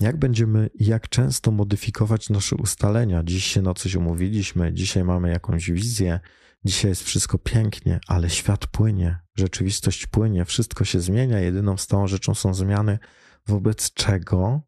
[0.02, 3.24] Jak będziemy jak często modyfikować nasze ustalenia?
[3.24, 6.20] Dziś się na coś umówiliśmy, dzisiaj mamy jakąś wizję,
[6.66, 11.40] Dzisiaj jest wszystko pięknie, ale świat płynie, rzeczywistość płynie, wszystko się zmienia.
[11.40, 13.00] Jedyną stałą rzeczą są zmiany,
[13.48, 14.62] wobec czego,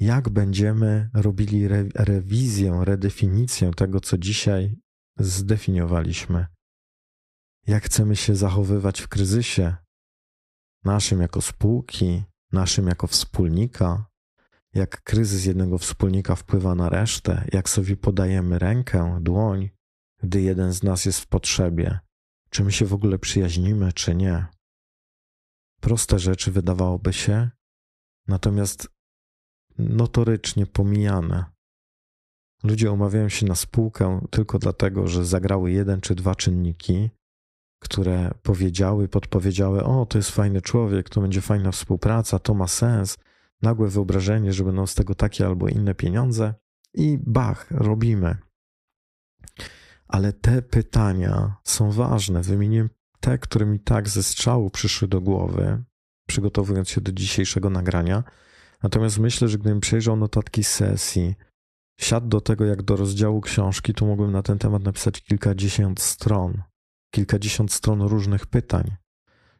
[0.00, 4.76] jak będziemy robili re rewizję, redefinicję tego, co dzisiaj
[5.18, 6.46] zdefiniowaliśmy,
[7.66, 9.76] jak chcemy się zachowywać w kryzysie,
[10.84, 14.06] naszym jako spółki, naszym jako wspólnika,
[14.78, 19.70] jak kryzys jednego wspólnika wpływa na resztę, jak sobie podajemy rękę, dłoń,
[20.22, 21.98] gdy jeden z nas jest w potrzebie,
[22.50, 24.46] czy my się w ogóle przyjaźnimy, czy nie.
[25.80, 27.50] Proste rzeczy wydawałoby się,
[28.28, 28.88] natomiast
[29.78, 31.44] notorycznie pomijane.
[32.64, 37.10] Ludzie umawiają się na spółkę tylko dlatego, że zagrały jeden czy dwa czynniki,
[37.82, 43.18] które powiedziały, podpowiedziały: O, to jest fajny człowiek, to będzie fajna współpraca, to ma sens.
[43.62, 46.54] Nagłe wyobrażenie, że będą z tego takie albo inne pieniądze,
[46.94, 48.36] i bach, robimy.
[50.08, 52.42] Ale te pytania są ważne.
[52.42, 52.90] Wymieniłem
[53.20, 55.84] te, które mi tak ze strzału przyszły do głowy,
[56.28, 58.24] przygotowując się do dzisiejszego nagrania.
[58.82, 61.34] Natomiast myślę, że gdybym przejrzał notatki sesji,
[62.00, 66.62] siadł do tego jak do rozdziału książki, to mógłbym na ten temat napisać kilkadziesiąt stron,
[67.14, 68.96] kilkadziesiąt stron różnych pytań.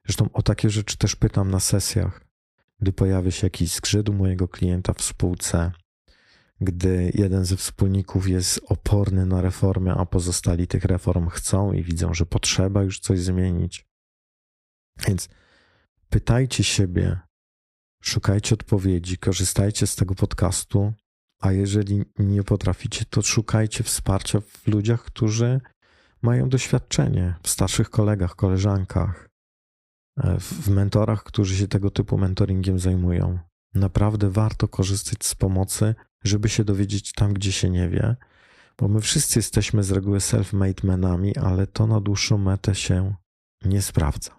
[0.04, 2.27] Zresztą o takie rzeczy też pytam na sesjach,
[2.80, 5.72] gdy pojawia się jakiś u mojego klienta w spółce,
[6.60, 12.14] gdy jeden ze wspólników jest oporny na reformę, a pozostali tych reform chcą i widzą,
[12.14, 13.86] że potrzeba już coś zmienić.
[15.06, 15.28] Więc
[16.08, 17.18] pytajcie siebie,
[18.02, 20.92] szukajcie odpowiedzi, korzystajcie z tego podcastu,
[21.40, 25.60] a jeżeli nie potraficie, to szukajcie wsparcia w ludziach, którzy
[26.22, 29.27] mają doświadczenie, w starszych kolegach, koleżankach,
[30.40, 33.38] w mentorach, którzy się tego typu mentoringiem zajmują.
[33.74, 38.16] Naprawdę warto korzystać z pomocy, żeby się dowiedzieć tam, gdzie się nie wie,
[38.78, 43.14] bo my wszyscy jesteśmy z reguły self-made menami, ale to na dłuższą metę się
[43.64, 44.38] nie sprawdza.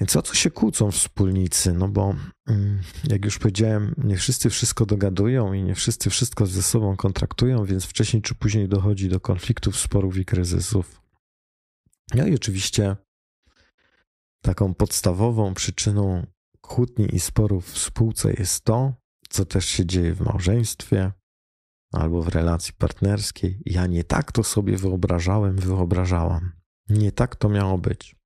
[0.00, 1.72] Więc o co się kłócą wspólnicy?
[1.72, 2.14] No bo,
[2.48, 7.64] mm, jak już powiedziałem, nie wszyscy wszystko dogadują i nie wszyscy wszystko ze sobą kontraktują,
[7.64, 11.02] więc wcześniej czy później dochodzi do konfliktów, sporów i kryzysów.
[12.14, 12.96] No i oczywiście
[14.42, 16.26] taką podstawową przyczyną
[16.60, 18.94] kłótni i sporów w spółce jest to,
[19.28, 21.12] co też się dzieje w małżeństwie
[21.92, 23.62] albo w relacji partnerskiej.
[23.66, 26.52] Ja nie tak to sobie wyobrażałem, wyobrażałam.
[26.88, 28.16] Nie tak to miało być.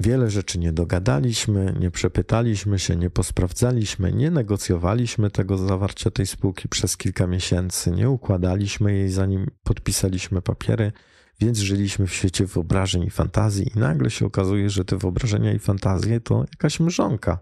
[0.00, 6.68] Wiele rzeczy nie dogadaliśmy, nie przepytaliśmy się, nie posprawdzaliśmy, nie negocjowaliśmy tego zawarcia tej spółki
[6.68, 10.92] przez kilka miesięcy, nie układaliśmy jej zanim podpisaliśmy papiery,
[11.40, 15.58] więc żyliśmy w świecie wyobrażeń i fantazji, i nagle się okazuje, że te wyobrażenia i
[15.58, 17.38] fantazje to jakaś mrzonka,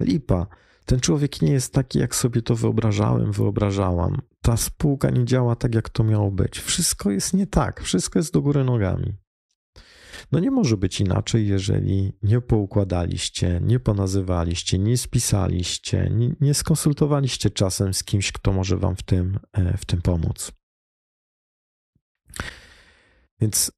[0.00, 0.46] lipa.
[0.84, 4.20] Ten człowiek nie jest taki, jak sobie to wyobrażałem, wyobrażałam.
[4.42, 6.58] Ta spółka nie działa tak, jak to miało być.
[6.58, 9.14] Wszystko jest nie tak, wszystko jest do góry nogami.
[10.32, 17.50] No nie może być inaczej, jeżeli nie poukładaliście, nie ponazywaliście, nie spisaliście, nie, nie skonsultowaliście
[17.50, 20.52] czasem z kimś, kto może wam w tym, e, w tym pomóc.
[23.40, 23.72] Więc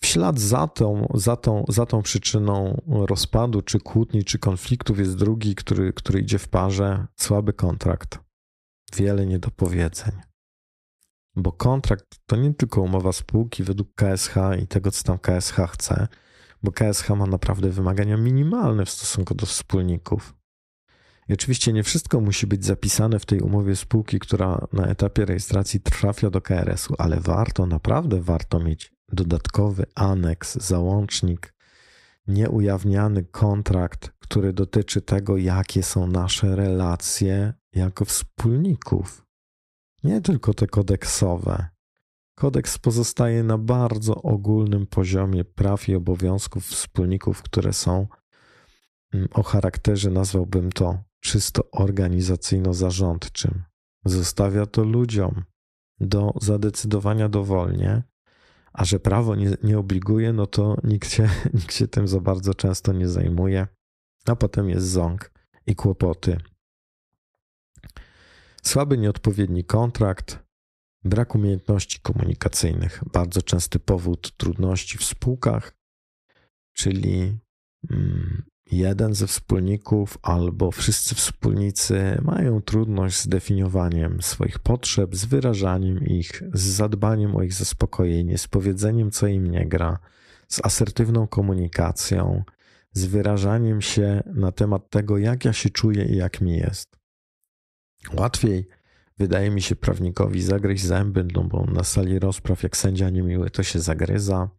[0.00, 5.16] w ślad za tą, za, tą, za tą przyczyną rozpadu, czy kłótni, czy konfliktów jest
[5.16, 8.18] drugi, który, który idzie w parze słaby kontrakt.
[8.96, 10.12] Wiele niedopowiedzeń.
[11.36, 16.08] Bo kontrakt to nie tylko umowa spółki według KSH i tego, co tam KSH chce,
[16.62, 20.35] bo KSH ma naprawdę wymagania minimalne w stosunku do wspólników.
[21.28, 25.80] I oczywiście nie wszystko musi być zapisane w tej umowie spółki, która na etapie rejestracji
[25.80, 31.54] trafia do KRS-u, ale warto, naprawdę warto mieć dodatkowy aneks, załącznik,
[32.26, 39.26] nieujawniany kontrakt, który dotyczy tego, jakie są nasze relacje jako wspólników
[40.06, 41.68] nie tylko te kodeksowe.
[42.34, 48.06] Kodeks pozostaje na bardzo ogólnym poziomie praw i obowiązków wspólników, które są
[49.14, 53.62] mm, o charakterze, nazwałbym to, czysto organizacyjno-zarządczym.
[54.04, 55.44] Zostawia to ludziom
[56.00, 58.02] do zadecydowania dowolnie,
[58.72, 62.54] a że prawo nie, nie obliguje, no to nikt się, nikt się tym za bardzo
[62.54, 63.66] często nie zajmuje,
[64.26, 65.30] a potem jest ząg
[65.66, 66.38] i kłopoty
[68.62, 70.38] Słaby, nieodpowiedni kontrakt,
[71.04, 75.76] brak umiejętności komunikacyjnych, bardzo częsty powód trudności w spółkach,
[76.72, 77.38] czyli
[77.90, 86.04] mm, jeden ze wspólników albo wszyscy wspólnicy mają trudność z definiowaniem swoich potrzeb, z wyrażaniem
[86.04, 89.98] ich, z zadbaniem o ich zaspokojenie, z powiedzeniem, co im nie gra,
[90.48, 92.44] z asertywną komunikacją,
[92.92, 96.96] z wyrażaniem się na temat tego, jak ja się czuję i jak mi jest.
[98.14, 98.68] Łatwiej
[99.18, 103.62] wydaje mi się prawnikowi zagryźć zęby, no bo na sali rozpraw jak sędzia niemiły to
[103.62, 104.50] się zagryza,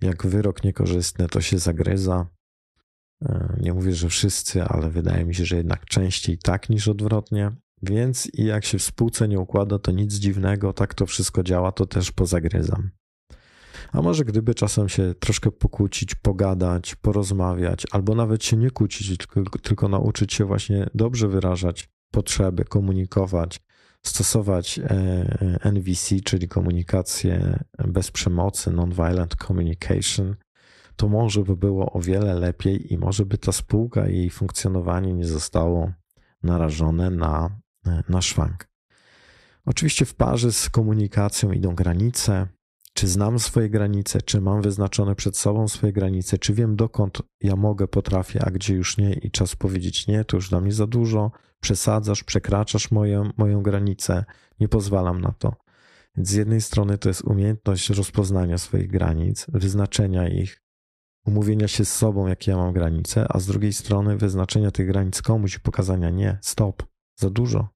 [0.00, 2.26] jak wyrok niekorzystny to się zagryza.
[3.24, 7.50] E, nie mówię, że wszyscy, ale wydaje mi się, że jednak częściej tak niż odwrotnie.
[7.82, 11.72] Więc i jak się w spółce nie układa, to nic dziwnego, tak to wszystko działa,
[11.72, 12.90] to też pozagryzam.
[13.92, 19.58] A może gdyby czasem się troszkę pokłócić, pogadać, porozmawiać, albo nawet się nie kłócić, tylko,
[19.58, 23.60] tylko nauczyć się właśnie dobrze wyrażać potrzeby, komunikować,
[24.02, 27.58] stosować e, NVC, czyli komunikację
[27.88, 30.36] bez przemocy, nonviolent communication,
[30.98, 35.14] to może by było o wiele lepiej i może by ta spółka i jej funkcjonowanie
[35.14, 35.92] nie zostało
[36.42, 38.68] narażone na, e, na szwank.
[39.66, 42.46] Oczywiście w parze z komunikacją idą granice.
[42.94, 47.56] Czy znam swoje granice, czy mam wyznaczone przed sobą swoje granice, czy wiem dokąd ja
[47.56, 50.86] mogę, potrafię, a gdzie już nie i czas powiedzieć nie, to już dla mnie za
[50.86, 51.30] dużo,
[51.60, 54.24] przesadzasz, przekraczasz moją, moją granicę,
[54.60, 55.52] nie pozwalam na to.
[56.16, 60.67] Więc z jednej strony to jest umiejętność rozpoznania swoich granic, wyznaczenia ich,
[61.28, 65.22] umówienia się z sobą, jakie ja mam granice, a z drugiej strony wyznaczenia tych granic
[65.22, 66.82] komuś i pokazania nie, stop,
[67.16, 67.68] za dużo.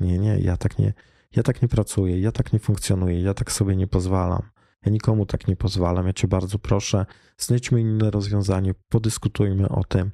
[0.00, 0.92] Nie, nie, ja tak nie,
[1.36, 4.42] ja tak nie pracuję, ja tak nie funkcjonuję, ja tak sobie nie pozwalam.
[4.86, 6.06] Ja nikomu tak nie pozwalam.
[6.06, 7.06] Ja cię bardzo proszę,
[7.38, 10.10] znajdźmy inne rozwiązanie, podyskutujmy o tym.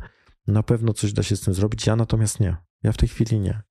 [0.46, 1.86] Na pewno coś da się z tym zrobić.
[1.86, 2.56] Ja natomiast nie.
[2.82, 3.62] Ja w tej chwili nie.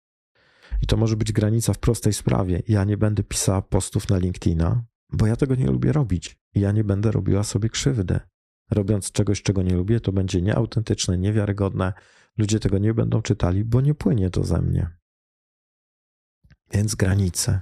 [0.82, 2.62] I to może być granica w prostej sprawie.
[2.68, 4.84] Ja nie będę pisała postów na LinkedIna,
[5.14, 6.40] bo ja tego nie lubię robić.
[6.56, 8.20] Ja nie będę robiła sobie krzywdy.
[8.72, 11.94] Robiąc czegoś, czego nie lubię, to będzie nieautentyczne, niewiarygodne.
[12.38, 14.90] Ludzie tego nie będą czytali, bo nie płynie to ze mnie.
[16.74, 17.62] Więc granice.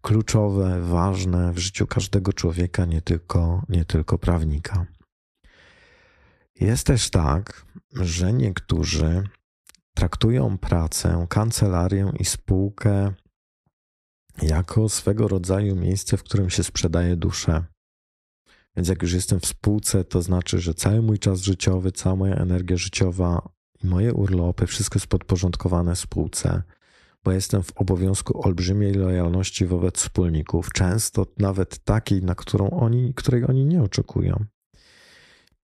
[0.00, 4.86] Kluczowe, ważne w życiu każdego człowieka, nie tylko, nie tylko prawnika.
[6.60, 9.22] Jest też tak, że niektórzy
[9.94, 13.12] traktują pracę, kancelarię i spółkę
[14.42, 17.64] jako swego rodzaju miejsce, w którym się sprzedaje duszę.
[18.76, 22.34] Więc jak już jestem w spółce, to znaczy, że cały mój czas życiowy, cała moja
[22.34, 23.48] energia życiowa
[23.84, 26.62] i moje urlopy, wszystko jest podporządkowane spółce,
[27.24, 33.44] bo jestem w obowiązku olbrzymiej lojalności wobec wspólników, często nawet takiej, na którą oni, której
[33.44, 34.44] oni nie oczekują.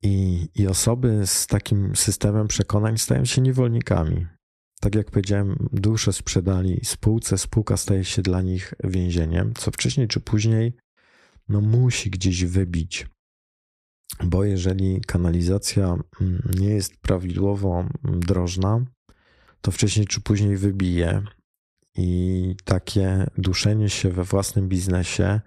[0.03, 4.27] I, I osoby z takim systemem przekonań stają się niewolnikami.
[4.81, 10.21] Tak jak powiedziałem, duszę sprzedali spółce, spółka staje się dla nich więzieniem, co wcześniej czy
[10.21, 10.77] później
[11.49, 13.07] no musi gdzieś wybić.
[14.25, 18.85] Bo jeżeli kanalizacja mm, nie jest prawidłowo mm, drożna,
[19.61, 21.23] to wcześniej czy później wybije.
[21.97, 25.41] I takie duszenie się we własnym biznesie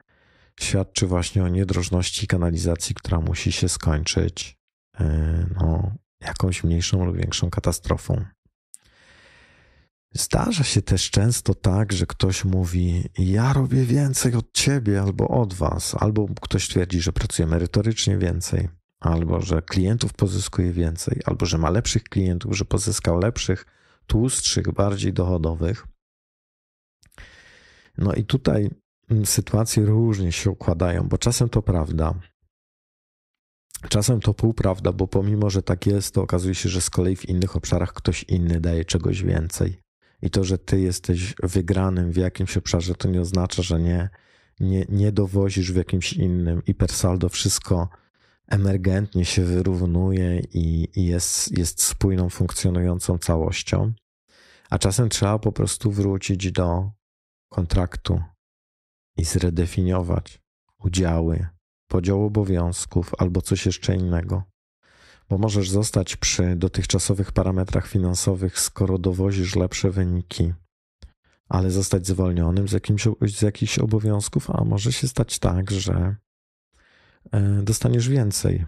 [0.59, 4.57] świadczy właśnie o niedrożności kanalizacji, która musi się skończyć
[4.99, 8.25] e, no, jakąś mniejszą lub większą katastrofą.
[10.13, 15.53] Zdarza się też często tak, że ktoś mówi: Ja robię więcej od ciebie albo od
[15.53, 21.57] was, albo ktoś twierdzi, że pracuje merytorycznie więcej, albo że klientów pozyskuje więcej, albo że
[21.57, 23.65] ma lepszych klientów, że pozyskał lepszych,
[24.07, 25.87] tłustszych, bardziej dochodowych.
[27.97, 28.69] No i tutaj
[29.09, 32.13] mm, sytuacje różnie się układają, bo czasem to prawda.
[33.89, 37.29] Czasem to półprawda, bo pomimo, że tak jest, to okazuje się, że z kolei w
[37.29, 39.81] innych obszarach ktoś inny daje czegoś więcej.
[40.21, 44.09] I to, że ty jesteś wygranym w jakimś obszarze, to nie oznacza, że nie,
[44.59, 47.89] nie, nie dowozisz w jakimś innym i per saldo wszystko
[48.47, 53.93] emergentnie się wyrównuje i, i jest, jest spójną, funkcjonującą całością.
[54.69, 56.91] A czasem trzeba po prostu wrócić do
[57.49, 58.21] kontraktu
[59.17, 60.41] i zredefiniować
[60.83, 61.47] udziały,
[61.87, 64.50] podział obowiązków albo coś jeszcze innego
[65.31, 70.53] bo możesz zostać przy dotychczasowych parametrach finansowych, skoro dowozisz lepsze wyniki,
[71.49, 76.15] ale zostać zwolnionym z, jakimś, z jakichś obowiązków, a może się stać tak, że
[77.31, 78.65] e, dostaniesz więcej.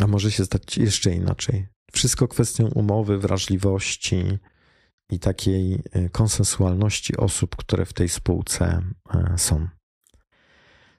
[0.00, 1.66] A może się stać jeszcze inaczej.
[1.92, 4.38] Wszystko kwestią umowy, wrażliwości
[5.10, 8.82] i takiej e, konsensualności osób, które w tej spółce
[9.14, 9.68] e, są.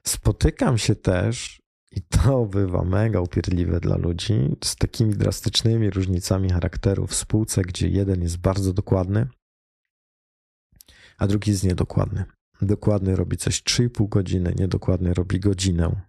[0.06, 1.65] Spotykam się też
[1.96, 7.88] i to bywa mega upierdliwe dla ludzi z takimi drastycznymi różnicami charakteru w spółce, gdzie
[7.88, 9.26] jeden jest bardzo dokładny,
[11.18, 12.24] a drugi jest niedokładny.
[12.62, 16.06] Dokładny robi coś 3,5 godziny, niedokładny robi godzinę.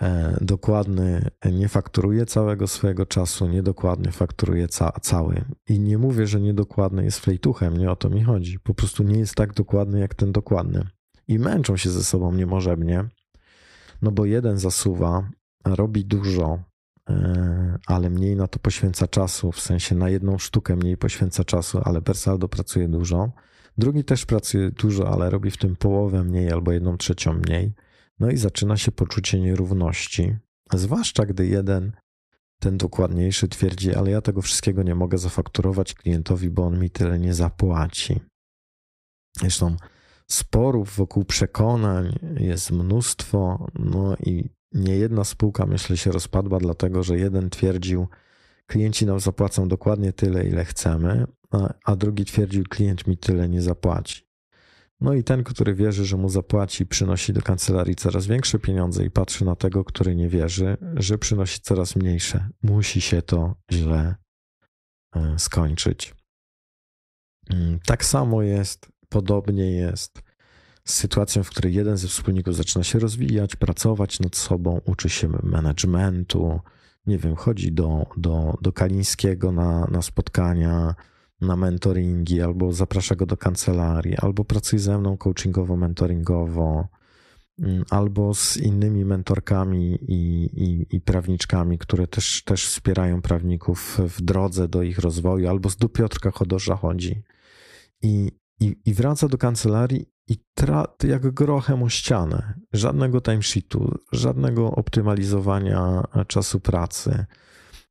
[0.00, 5.44] E, dokładny nie fakturuje całego swojego czasu, niedokładny fakturuje ca cały.
[5.68, 8.60] I nie mówię, że niedokładny jest flejtuchem, nie o to mi chodzi.
[8.60, 10.88] Po prostu nie jest tak dokładny jak ten dokładny.
[11.28, 13.08] I męczą się ze sobą niemożebnie,
[14.02, 15.30] no bo jeden zasuwa,
[15.64, 16.58] robi dużo,
[17.10, 21.80] e, ale mniej na to poświęca czasu, w sensie na jedną sztukę mniej poświęca czasu,
[21.84, 23.32] ale Bersaldo pracuje dużo.
[23.78, 27.72] Drugi też pracuje dużo, ale robi w tym połowę mniej albo jedną trzecią mniej.
[28.20, 30.36] No i zaczyna się poczucie nierówności,
[30.72, 31.92] zwłaszcza gdy jeden
[32.60, 37.18] ten dokładniejszy twierdzi, ale ja tego wszystkiego nie mogę zafakturować klientowi, bo on mi tyle
[37.18, 38.20] nie zapłaci.
[39.40, 39.76] Zresztą
[40.30, 47.18] sporów wokół przekonań jest mnóstwo, no i nie jedna spółka, myślę, się rozpadła, dlatego że
[47.18, 48.08] jeden twierdził,
[48.66, 53.62] klienci nam zapłacą dokładnie tyle, ile chcemy, a, a drugi twierdził, klient mi tyle nie
[53.62, 54.28] zapłaci.
[55.00, 59.10] No i ten, który wierzy, że mu zapłaci, przynosi do kancelarii coraz większe pieniądze i
[59.10, 62.48] patrzy na tego, który nie wierzy, że przynosi coraz mniejsze.
[62.62, 64.14] Musi się to źle
[65.14, 66.14] e, skończyć.
[67.50, 70.22] Mm, tak samo jest, podobnie jest
[70.84, 75.28] z sytuacją, w której jeden ze wspólników zaczyna się rozwijać, pracować nad sobą, uczy się
[75.42, 76.60] managementu,
[77.06, 80.94] nie wiem, chodzi do, do, do Kalińskiego na, na spotkania,
[81.40, 86.84] na mentoringi, albo zaprasza go do kancelarii, albo pracuje ze mną coachingowo-mentoringowo,
[87.58, 94.22] mm, albo z innymi mentorkami i, i, i, prawniczkami, które też, też wspierają prawników w
[94.22, 97.22] drodze do ich rozwoju, albo z do Piotrka Chodorza chodzi.
[98.02, 102.54] I, i, i wraca do kancelarii i tra, jak grochem o ścianę.
[102.72, 107.24] Żadnego timesheetu, żadnego optymalizowania czasu pracy,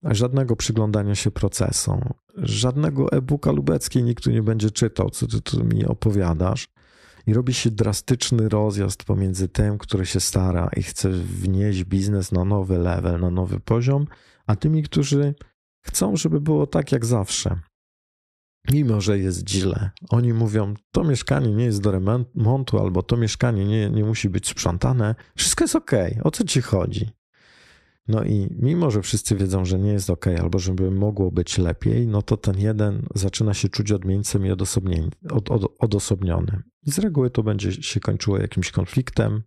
[0.04, 2.02] żadnego przyglądania się procesom,
[2.36, 6.68] żadnego e-booka lubeckiej nikt tu nie będzie czytał, co ty tu mi opowiadasz.
[7.28, 12.46] I robi się drastyczny rozjazd pomiędzy tym, który się stara i chce wnieść biznes na
[12.46, 14.08] nowy level, na nowy poziom,
[14.46, 15.36] a tymi, którzy
[15.82, 17.60] chcą, żeby było tak jak zawsze
[18.72, 19.92] mimo że jest źle.
[20.10, 24.48] Oni mówią, to mieszkanie nie jest do remontu, albo to mieszkanie nie, nie musi być
[24.48, 25.92] sprzątane, wszystko jest ok,
[26.24, 27.10] o co ci chodzi?
[28.08, 32.08] No i mimo, że wszyscy wiedzą, że nie jest ok, albo żeby mogło być lepiej,
[32.08, 34.62] no to ten jeden zaczyna się czuć odmieńcem i od,
[35.52, 36.62] od, odosobniony.
[36.86, 39.44] I z reguły to będzie się kończyło jakimś konfliktem,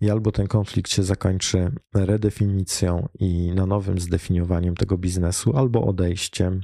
[0.00, 6.60] i albo ten konflikt się zakończy redefinicją i na nowym zdefiniowaniem tego biznesu, albo odejściem,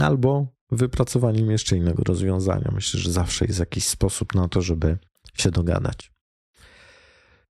[0.00, 2.70] albo wypracowaniem jeszcze innego rozwiązania.
[2.74, 4.98] Myślę, że zawsze jest jakiś sposób na to, żeby
[5.34, 6.12] się dogadać.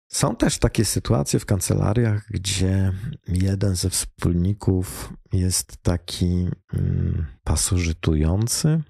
[0.07, 2.93] Są też takie sytuacje w kancelariach, gdzie
[3.27, 8.81] jeden ze wspólników jest taki mm, pasożytujący,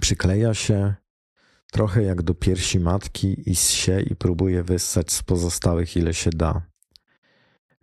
[0.00, 0.94] przykleja się
[1.72, 6.62] trochę jak do piersi matki i się i próbuje wyssać z pozostałych ile się da.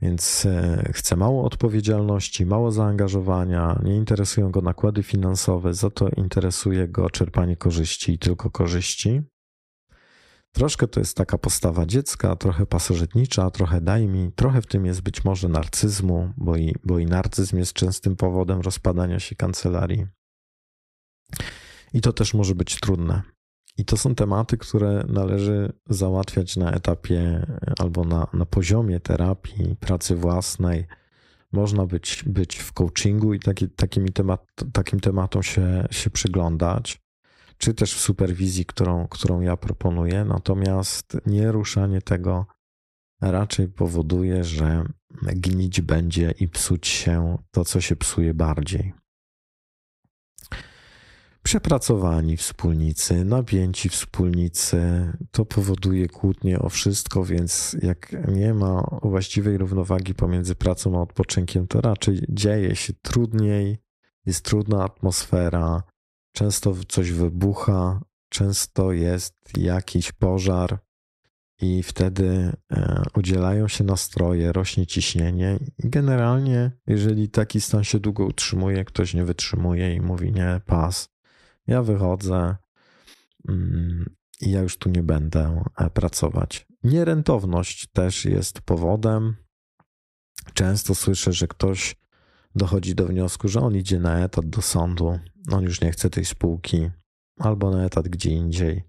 [0.04, 6.88] Więc e, chce mało odpowiedzialności, mało zaangażowania, nie interesują go nakłady finansowe, za to interesuje
[6.88, 9.22] go czerpanie korzyści i tylko korzyści.
[10.52, 15.02] Troszkę to jest taka postawa dziecka, trochę pasożytnicza, trochę daj mi, trochę w tym jest
[15.02, 20.08] być może narcyzmu, bo i, bo i narcyzm jest częstym powodem rozpadania się kancelarii.
[21.94, 23.33] I to też może być trudne.
[23.78, 27.46] I to są tematy, które należy załatwiać na etapie
[27.80, 30.86] albo na, na poziomie terapii, pracy własnej.
[31.52, 37.02] Można być, być w coachingu i taki, takimi temat, takim tematom się, się przyglądać,
[37.58, 40.26] czy też w superwizji, którą, którą ja proponuję.
[40.26, 42.46] Natomiast nie ruszanie tego
[43.22, 44.86] raczej powoduje, że
[45.22, 49.03] gnić będzie i psuć się to, co się psuje bardziej
[51.44, 55.12] przepracowani wspólnicy, napięci wspólnicy.
[55.32, 61.68] To powoduje kłótnie o wszystko, więc jak nie ma właściwej równowagi pomiędzy pracą a odpoczynkiem,
[61.68, 63.78] to raczej dzieje się trudniej,
[64.26, 65.84] jest trudna atmosfera,
[66.32, 70.80] często coś wybucha, często jest jakiś pożar.
[71.62, 78.86] I wtedy e, udzielają się nastroje, rośnie ciśnienie, generalnie, jeżeli taki stan się długo utrzymuje,
[78.86, 81.13] ktoś nie wytrzymuje i mówi: Nie, pas,
[81.68, 82.56] ja wychodzę
[83.50, 86.68] mm, i ja już tu nie będę e, pracować.
[86.84, 89.36] Nierentowność też jest powodem.
[90.54, 91.96] Często słyszę, że ktoś
[92.56, 95.20] dochodzi do wniosku, że on idzie na etat do sądu,
[95.52, 96.90] on już nie chce tej spółki,
[97.40, 98.84] albo na etat gdzie indziej,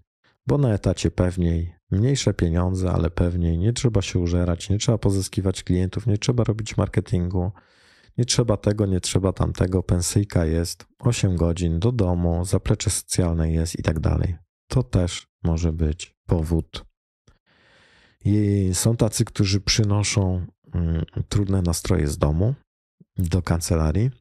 [0.47, 5.63] bo na etacie pewniej mniejsze pieniądze, ale pewniej nie trzeba się użerać, nie trzeba pozyskiwać
[5.63, 7.51] klientów, nie trzeba robić marketingu,
[8.17, 13.79] nie trzeba tego, nie trzeba tamtego, pensyjka jest, 8 godzin do domu, zaplecze socjalne jest
[13.79, 14.35] i tak dalej.
[14.67, 16.85] To też może być powód.
[18.25, 22.55] I są tacy, którzy przynoszą mm, trudne nastroje z domu
[23.17, 24.11] do kancelarii.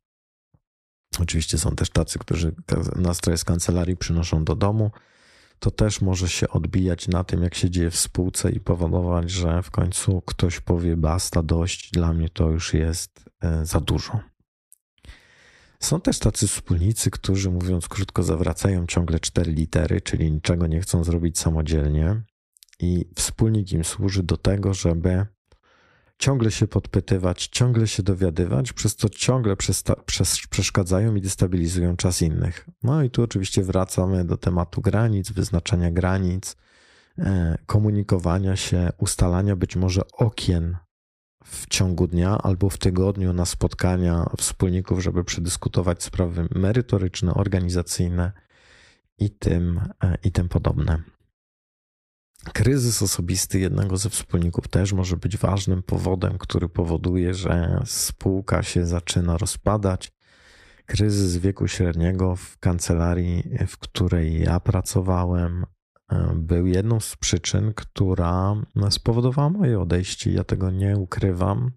[1.20, 2.54] Oczywiście są też tacy, którzy
[2.96, 4.90] nastroje z kancelarii przynoszą do domu.
[5.64, 9.62] To też może się odbijać na tym, jak się dzieje w spółce i powodować, że
[9.62, 14.20] w końcu ktoś powie: Basta, dość, dla mnie to już jest E, za dużo.
[15.80, 21.04] Są też tacy wspólnicy, którzy mówiąc krótko, zawracają ciągle cztery litery, czyli niczego nie chcą
[21.04, 22.22] zrobić samodzielnie,
[22.80, 25.26] i wspólnik im służy do tego, żeby
[26.18, 29.56] ciągle się podpytywać, ciągle się dowiadywać, przez to ciągle
[30.50, 32.68] przeszkadzają i destabilizują czas innych.
[32.82, 36.56] No i tu oczywiście wracamy do tematu granic, wyznaczania granic,
[37.18, 40.76] e, komunikowania się, ustalania być może okien
[41.44, 48.32] w ciągu dnia albo w tygodniu na spotkania wspólników, żeby przedyskutować sprawy merytoryczne, organizacyjne
[49.18, 51.02] i tym, e, i tym podobne.
[52.52, 58.86] Kryzys osobisty jednego ze wspólników też może być ważnym powodem, który powoduje, że spółka się
[58.86, 60.12] zaczyna rozpadać.
[60.86, 65.66] Kryzys wieku średniego w kancelarii, w której ja pracowałem,
[66.12, 68.54] e, był jedną z przyczyn, która
[68.90, 70.32] spowodowała moje odejście.
[70.32, 71.70] Ja tego nie ukrywam,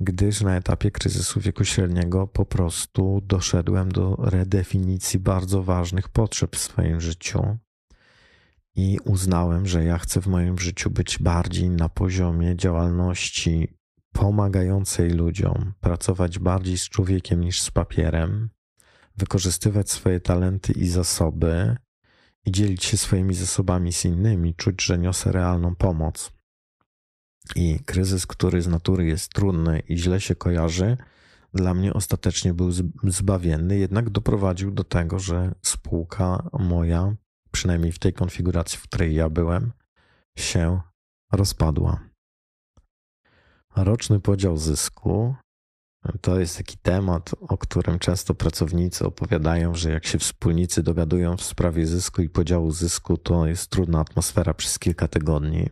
[0.00, 6.60] gdyż na etapie kryzysu wieku średniego po prostu doszedłem do redefinicji bardzo ważnych potrzeb w
[6.60, 7.58] swoim życiu
[8.78, 13.74] i uznałem, że ja chcę w moim życiu być bardziej na poziomie działalności
[14.12, 18.50] pomagającej ludziom, pracować bardziej z człowiekiem niż z papierem,
[19.16, 21.76] wykorzystywać swoje talenty i zasoby
[22.46, 26.32] i dzielić się swoimi zasobami z innymi, czuć, że niosę realną pomoc.
[27.56, 30.96] I kryzys, który z natury jest trudny i źle się kojarzy,
[31.54, 32.70] dla mnie ostatecznie był
[33.04, 37.16] zbawienny, jednak doprowadził do tego, że spółka moja
[37.52, 39.72] przynajmniej w tej konfiguracji, w której ja byłem,
[40.38, 40.80] się
[41.32, 42.00] rozpadła.
[43.76, 45.34] Roczny podział zysku
[46.20, 51.42] to jest taki temat, o którym często pracownicy opowiadają, że jak się wspólnicy dogadują w
[51.42, 55.68] sprawie zysku i podziału zysku, to jest trudna atmosfera przez kilka tygodni.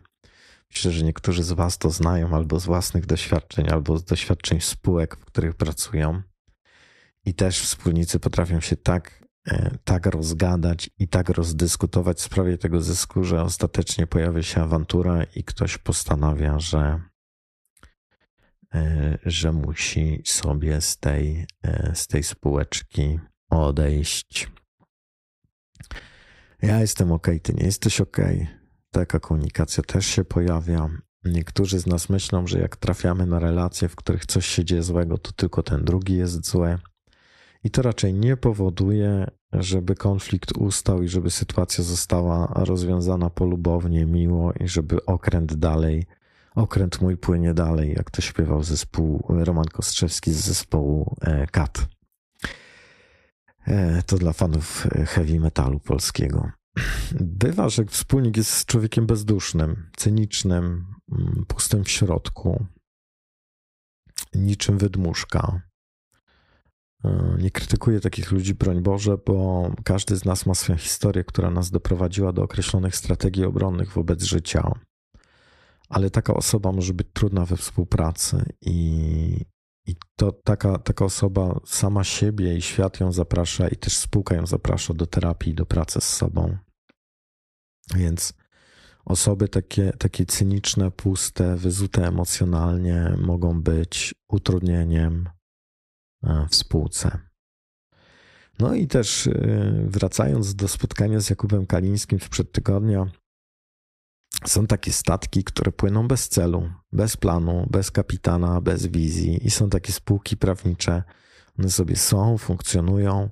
[0.71, 5.15] Myślę, że niektórzy z Was to znają albo z własnych doświadczeń, albo z doświadczeń spółek,
[5.15, 6.21] w których pracują.
[7.25, 9.26] I też wspólnicy potrafią się tak
[9.83, 15.43] tak rozgadać i tak rozdyskutować w sprawie tego zysku, że ostatecznie pojawia się awantura i
[15.43, 17.01] ktoś postanawia, że,
[18.73, 23.19] e, że musi sobie z tej, e, z tej spółeczki
[23.49, 24.51] odejść.
[26.61, 28.17] Ja jestem ok, ty nie jesteś ok.
[28.91, 30.89] Taka komunikacja też się pojawia.
[31.25, 35.17] Niektórzy z nas myślą, że jak trafiamy na relacje, w których coś się dzieje złego,
[35.17, 36.77] to tylko ten drugi jest zły.
[37.63, 44.53] I to raczej nie powoduje, żeby konflikt ustał i żeby sytuacja została rozwiązana polubownie, miło
[44.53, 46.05] i żeby okręt dalej,
[46.55, 51.87] okręt mój płynie dalej, jak to śpiewał zespół Roman Kostrzewski z zespołu e, Kat.
[53.67, 56.51] E, to dla fanów heavy metalu polskiego.
[57.11, 62.65] Bywa, że wspólnik jest człowiekiem bezdusznym, cynicznym, mm, pustym w środku,
[64.35, 65.66] niczym wydmuszka, E,
[67.37, 71.71] nie krytykuję takich ludzi, broń Boże, bo każdy z nas ma swoją historię, która nas
[71.71, 74.71] doprowadziła do określonych strategii obronnych wobec życia.
[75.89, 79.45] Ale taka osoba może być trudna we współpracy i,
[79.85, 84.45] i to taka, taka osoba sama siebie i świat ją zaprasza i też spółka ją
[84.45, 86.57] zaprasza do terapii, do pracy z sobą.
[87.95, 88.33] Więc
[89.05, 95.29] osoby takie, takie cyniczne, puste, wyzute emocjonalnie mogą być utrudnieniem
[96.49, 97.19] w spółce.
[98.59, 103.05] No i też y, wracając do spotkania z Jakubem Kalińskim sprzed tygodnia,
[104.45, 109.69] są takie statki, które płyną bez celu, bez planu, bez kapitana, bez wizji i są
[109.69, 111.03] takie spółki prawnicze.
[111.59, 113.29] One sobie są, funkcjonują,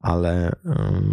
[0.00, 0.52] ale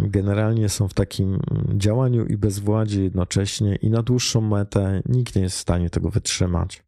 [0.02, 1.40] generalnie są w takim
[1.74, 6.85] działaniu i bezwładzie jednocześnie i na dłuższą metę nikt nie jest w stanie tego wytrzymać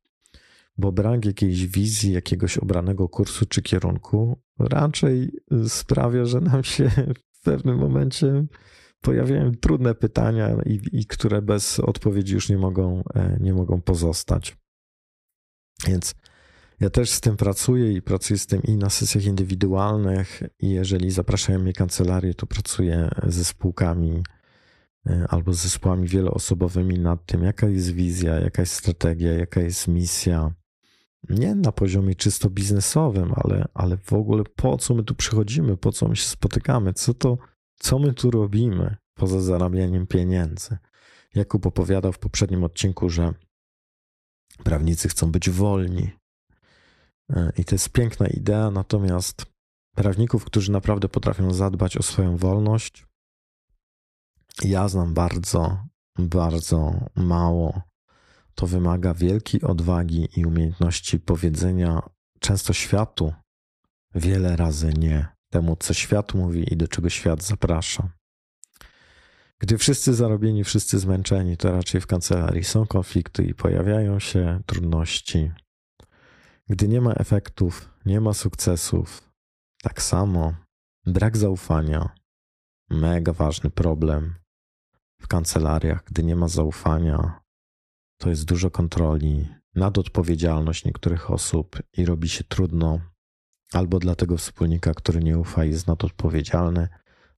[0.78, 5.30] bo brak jakiejś wizji, jakiegoś obranego kursu czy kierunku raczej
[5.68, 6.90] sprawia, że nam się
[7.32, 8.46] w pewnym momencie
[9.00, 14.56] pojawiają trudne pytania, i, i które bez odpowiedzi już nie mogą, e, nie mogą pozostać.
[15.86, 16.14] Więc
[16.80, 21.10] ja też z tym pracuję i pracuję z tym i na sesjach indywidualnych, i jeżeli
[21.10, 24.22] zapraszają mnie kancelarie, to pracuję ze spółkami
[25.06, 29.88] e, albo z zespołami wieloosobowymi nad tym, jaka jest wizja, jaka jest strategia, jaka jest
[29.88, 30.54] misja,
[31.28, 35.92] nie na poziomie czysto biznesowym, ale, ale w ogóle po co my tu przychodzimy, po
[35.92, 37.38] co my się spotykamy, co to,
[37.78, 40.78] co my tu robimy poza zarabianiem pieniędzy.
[41.34, 43.34] Jakub opowiadał w poprzednim odcinku, że
[44.64, 46.10] prawnicy chcą być wolni.
[47.30, 49.46] E, I to jest piękna idea, natomiast
[49.94, 53.06] prawników, którzy naprawdę potrafią zadbać o swoją wolność,
[54.64, 55.78] ja znam bardzo,
[56.18, 57.87] bardzo mało
[58.58, 62.02] to wymaga wielkiej odwagi i umiejętności powiedzenia
[62.40, 63.32] często światu
[64.14, 68.08] wiele razy nie temu, co świat mówi i do czego świat zaprasza.
[69.58, 75.52] Gdy wszyscy zarobieni, wszyscy zmęczeni, to raczej w kancelarii są konflikty i pojawiają się trudności.
[76.68, 79.30] Gdy nie ma efektów, nie ma sukcesów,
[79.82, 80.54] tak samo
[81.06, 82.14] brak zaufania,
[82.90, 84.34] mega ważny problem
[85.20, 87.40] w kancelariach, gdy nie ma zaufania,
[88.18, 93.00] to jest dużo kontroli, nadodpowiedzialność niektórych osób i robi się trudno
[93.72, 96.88] albo dla tego wspólnika, który nie ufa i jest nadodpowiedzialny,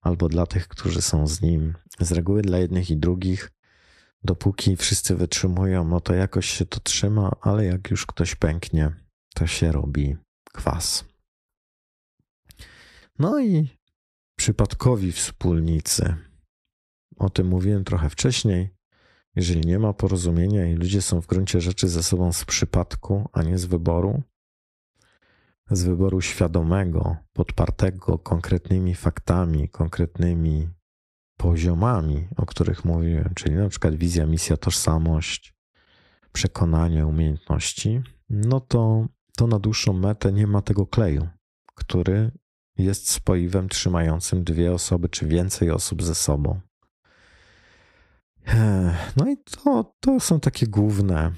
[0.00, 1.74] albo dla tych, którzy są z nim.
[2.00, 3.50] Z reguły dla jednych i drugich,
[4.24, 8.90] dopóki wszyscy wytrzymują, no to jakoś się to trzyma, ale jak już ktoś pęknie,
[9.34, 10.16] to się robi
[10.52, 11.04] kwas.
[13.18, 13.68] No i
[14.36, 16.14] przypadkowi wspólnicy.
[17.16, 18.79] O tym mówiłem trochę wcześniej.
[19.36, 23.42] Jeżeli nie ma porozumienia i ludzie są w gruncie rzeczy ze sobą z przypadku, a
[23.42, 24.22] nie z wyboru,
[25.70, 30.68] z wyboru świadomego, podpartego konkretnymi faktami, konkretnymi
[31.36, 35.54] poziomami, o których mówiłem, czyli na przykład wizja, misja, tożsamość,
[36.32, 39.06] przekonanie, umiejętności, no to,
[39.36, 41.28] to na dłuższą metę nie ma tego kleju,
[41.74, 42.30] który
[42.78, 46.60] jest spoiwem trzymającym dwie osoby czy więcej osób ze sobą.
[49.16, 51.32] No i to, to są takie główne,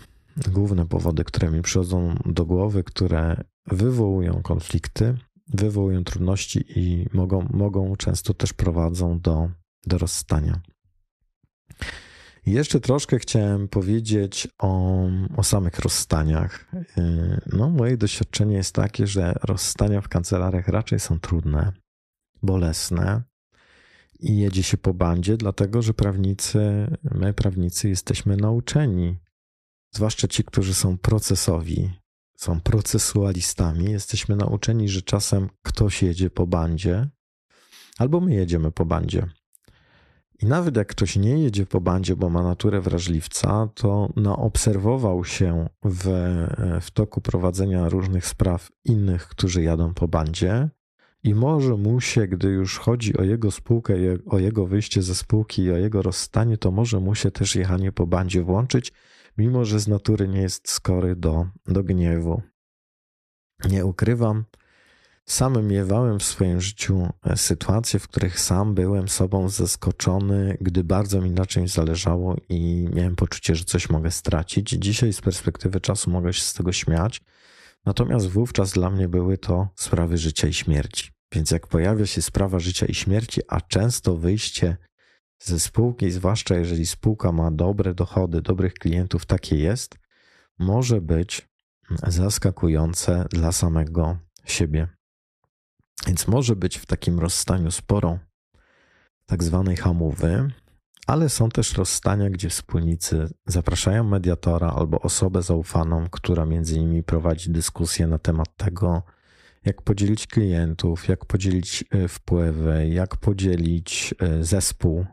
[0.48, 5.14] główne powody, które mi przychodzą do głowy, które wywołują konflikty,
[5.48, 9.50] wywołują trudności i mogą, mogą często też prowadzą do,
[9.86, 10.60] do rozstania.
[12.46, 15.02] Jeszcze troszkę chciałem powiedzieć o,
[15.36, 16.72] o samych rozstaniach.
[17.52, 21.72] No, moje doświadczenie jest takie, że rozstania w kancelariach raczej są trudne,
[22.42, 23.22] bolesne
[24.22, 26.60] i jedzie się po bandzie, dlatego że prawnicy,
[27.02, 29.18] my prawnicy jesteśmy nauczeni,
[29.90, 31.90] zwłaszcza ci, którzy są procesowi,
[32.36, 37.08] są procesualistami, jesteśmy nauczeni, że czasem ktoś jedzie po bandzie,
[37.98, 39.26] albo my jedziemy po bandzie.
[40.42, 45.68] I nawet jak ktoś nie jedzie po bandzie, bo ma naturę wrażliwca, to naobserwował się
[45.84, 46.06] w,
[46.80, 50.68] w toku prowadzenia różnych spraw innych, którzy jadą po bandzie,
[51.22, 53.94] i może mu się, gdy już chodzi o jego spółkę,
[54.26, 57.92] o jego wyjście ze spółki i o jego rozstanie, to może mu się też jechanie
[57.92, 58.92] po bandzie włączyć,
[59.38, 62.42] mimo że z natury nie jest skory do, do gniewu.
[63.70, 64.44] Nie ukrywam,
[65.24, 71.20] sam miewałem w swoim życiu e, sytuacje, w których sam byłem sobą zaskoczony, gdy bardzo
[71.20, 74.70] mi na czymś zależało i miałem poczucie, że coś mogę stracić.
[74.70, 77.20] Dzisiaj z perspektywy czasu mogę się z tego śmiać,
[77.84, 81.10] natomiast wówczas dla mnie były to sprawy życia i śmierci.
[81.34, 84.76] Więc jak pojawia się sprawa życia i śmierci, a często wyjście
[85.38, 89.98] ze spółki, zwłaszcza jeżeli spółka ma dobre dochody, dobrych klientów, takie jest,
[90.58, 91.48] może być
[92.06, 94.88] zaskakujące dla samego siebie.
[96.06, 98.18] Więc może być w takim rozstaniu sporo
[99.26, 100.50] tak zwanej hamowy,
[101.06, 107.50] ale są też rozstania, gdzie wspólnicy zapraszają mediatora albo osobę zaufaną, która między innymi prowadzi
[107.50, 109.02] dyskusję na temat tego,
[109.64, 115.06] jak podzielić klientów, jak podzielić e, wpływy, jak podzielić e, zespół,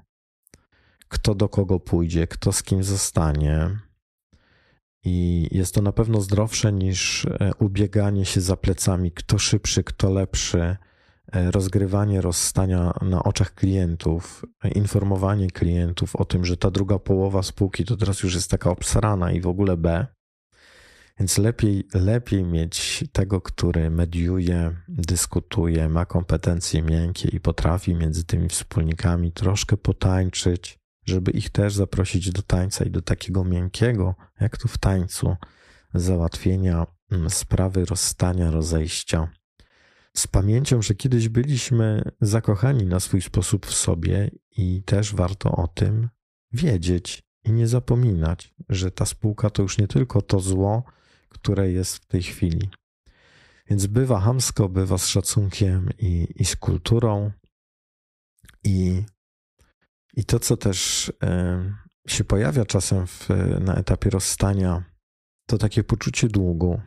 [1.07, 3.79] kto do kogo pójdzie, kto z kim zostanie.
[5.03, 10.09] I jest to na pewno zdrowsze niż e, ubieganie się za plecami, kto szybszy, kto
[10.13, 10.77] lepszy,
[11.33, 17.97] rozgrywanie rozstania na oczach klientów, informowanie klientów o tym, że ta druga połowa spółki to
[17.97, 20.07] teraz już jest taka obsrana i w ogóle B.
[21.19, 28.49] Więc lepiej, lepiej mieć tego, który mediuje, dyskutuje, ma kompetencje miękkie i potrafi między tymi
[28.49, 34.67] wspólnikami troszkę potańczyć, żeby ich też zaprosić do tańca i do takiego miękkiego, jak tu
[34.67, 35.35] w tańcu,
[35.93, 39.27] załatwienia mm, sprawy rozstania, rozejścia.
[40.17, 45.67] Z pamięcią, że kiedyś byliśmy zakochani na swój sposób w sobie i też warto o
[45.67, 46.09] tym
[46.51, 50.83] wiedzieć i nie zapominać, że ta spółka to już nie tylko to zło,
[51.29, 52.69] które jest w tej chwili.
[53.69, 57.31] Więc bywa hamsko, bywa z szacunkiem i, i z kulturą.
[58.63, 59.03] I,
[60.13, 61.11] I to, co też
[62.07, 63.29] się pojawia czasem w,
[63.59, 64.83] na etapie rozstania,
[65.45, 66.81] to takie poczucie długu.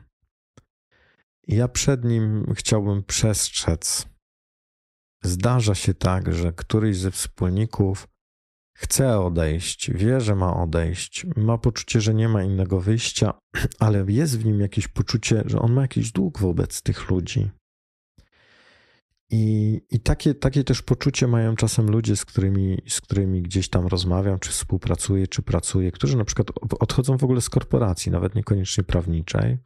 [1.49, 4.09] Ja przed nim chciałbym przestrzec.
[5.25, 8.09] Zdarza się tak, że któryś ze wspólników
[8.77, 13.35] chce odejść, wie, że ma odejść, ma poczucie, że nie ma innego wyjścia,
[13.79, 17.51] ale jest w nim jakieś poczucie, że on ma jakiś dług wobec tych ludzi.
[19.31, 23.87] I, i takie, takie też poczucie mają czasem ludzie, z którymi, z którymi gdzieś tam
[23.87, 26.49] rozmawiam, czy współpracuję, czy pracuję, którzy na przykład
[26.81, 29.59] odchodzą w ogóle z korporacji, nawet niekoniecznie prawniczej,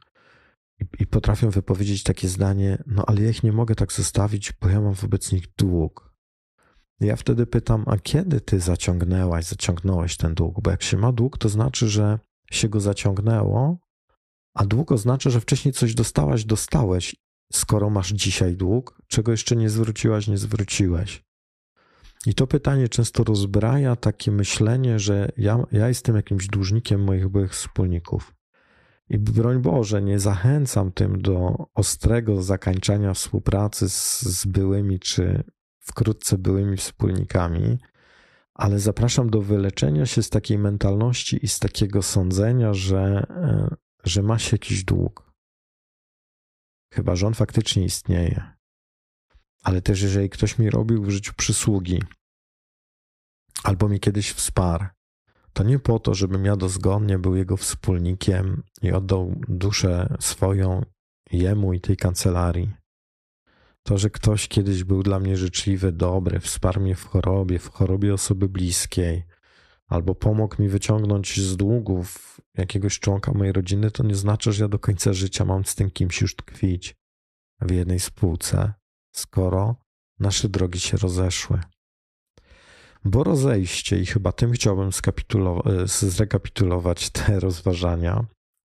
[0.99, 4.81] i, potrafią wypowiedzieć takie zdanie: No, ale ja ich nie mogę tak zostawić, bo ja
[4.81, 6.13] mam wobec nich dług.
[6.99, 10.61] Ja wtedy pytam, a kiedy ty zaciągnęłaś, zaciągnąłeś ten dług?
[10.61, 12.19] Bo jak się ma dług, to znaczy, że
[12.51, 13.77] się go zaciągnęło,
[14.53, 17.15] A dług oznacza, że wcześniej coś dostałaś, dostałeś.
[17.53, 21.23] Skoro masz dzisiaj dług, czego jeszcze nie zwróciłaś, nie zwróciłeś.
[22.25, 27.51] I to pytanie często rozbraja takie myślenie, że ja, ja jestem jakimś dłużnikiem moich byłych
[27.51, 28.36] wspólników.
[29.09, 35.43] I broń Boże, nie zachęcam tym do ostrego zakańczania współpracy z, z byłymi czy
[35.79, 37.77] wkrótce byłymi wspólnikami,
[38.53, 44.23] ale zapraszam do wyleczenia się z takiej mentalności i z takiego sądzenia, że, e, że
[44.23, 45.33] ma się jakiś dług.
[46.93, 48.51] Chyba, że on faktycznie istnieje.
[49.63, 52.03] Ale też, jeżeli ktoś mi robił w życiu przysługi,
[53.63, 54.85] albo mi kiedyś wsparł,
[55.57, 60.85] to nie po to, żebym ja dozgodnie był jego wspólnikiem i oddał duszę swoją
[61.31, 62.73] jemu i tej kancelarii.
[63.83, 68.13] To, że ktoś kiedyś był dla mnie życzliwy, dobry, wsparł mnie w chorobie, w chorobie
[68.13, 69.23] osoby bliskiej,
[69.87, 74.67] albo pomógł mi wyciągnąć z długów jakiegoś członka mojej rodziny, to nie znaczy, że ja
[74.67, 76.95] do końca życia mam z tym kimś już tkwić
[77.61, 78.73] w jednej spółce,
[79.11, 79.75] skoro
[80.19, 81.59] nasze drogi się rozeszły.
[83.07, 88.25] Bo rozejście, i chyba tym chciałbym e, zrekapitulować te rozważania,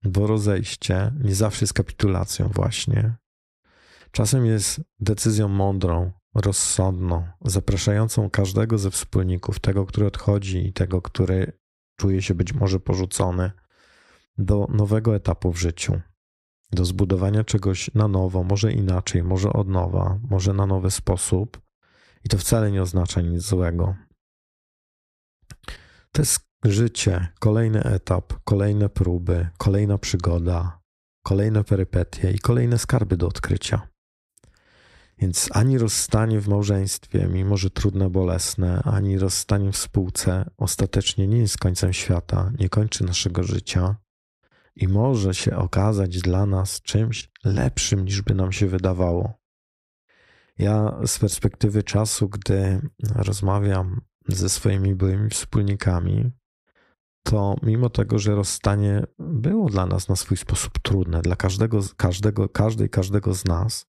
[0.04, 3.16] bo rozejście nie zawsze jest kapitulacją, właśnie.
[4.12, 11.52] Czasem jest decyzją mądrą, rozsądną, zapraszającą każdego ze wspólników, tego, który odchodzi i tego, który
[11.96, 13.50] czuje się być może porzucony,
[14.38, 16.00] do nowego etapu w życiu,
[16.72, 21.60] do zbudowania czegoś na nowo, może inaczej, może od nowa, może na nowy sposób.
[22.24, 24.07] I to wcale nie oznacza nic złego.
[26.12, 30.80] To jest życie, kolejny etap, kolejne próby, kolejna przygoda,
[31.22, 33.88] kolejne perypetie i kolejne skarby do odkrycia.
[35.18, 41.38] Więc ani rozstanie w małżeństwie, mimo że trudne, bolesne, ani rozstanie w spółce ostatecznie nie
[41.38, 43.96] jest końcem świata, nie kończy naszego życia
[44.76, 49.32] i może się okazać dla nas czymś lepszym niż by nam się wydawało.
[50.58, 52.80] Ja z perspektywy czasu, gdy
[53.14, 56.30] rozmawiam ze swoimi byłymi wspólnikami,
[57.22, 62.48] to mimo tego, że rozstanie było dla nas na swój sposób trudne, dla każdego, każdego,
[62.48, 63.86] każdej, każdego z nas,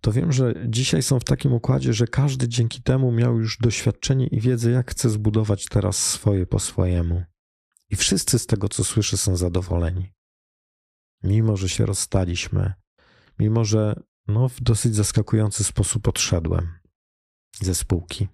[0.00, 4.26] to wiem, że dzisiaj są w takim układzie, że każdy dzięki temu miał już doświadczenie
[4.26, 7.24] i wiedzę, jak chce zbudować teraz swoje po swojemu.
[7.90, 10.12] I wszyscy z tego, co słyszę, są zadowoleni.
[11.22, 12.72] Mimo, że się rozstaliśmy,
[13.38, 16.68] mimo, że no, w dosyć zaskakujący sposób odszedłem
[17.60, 18.28] ze spółki.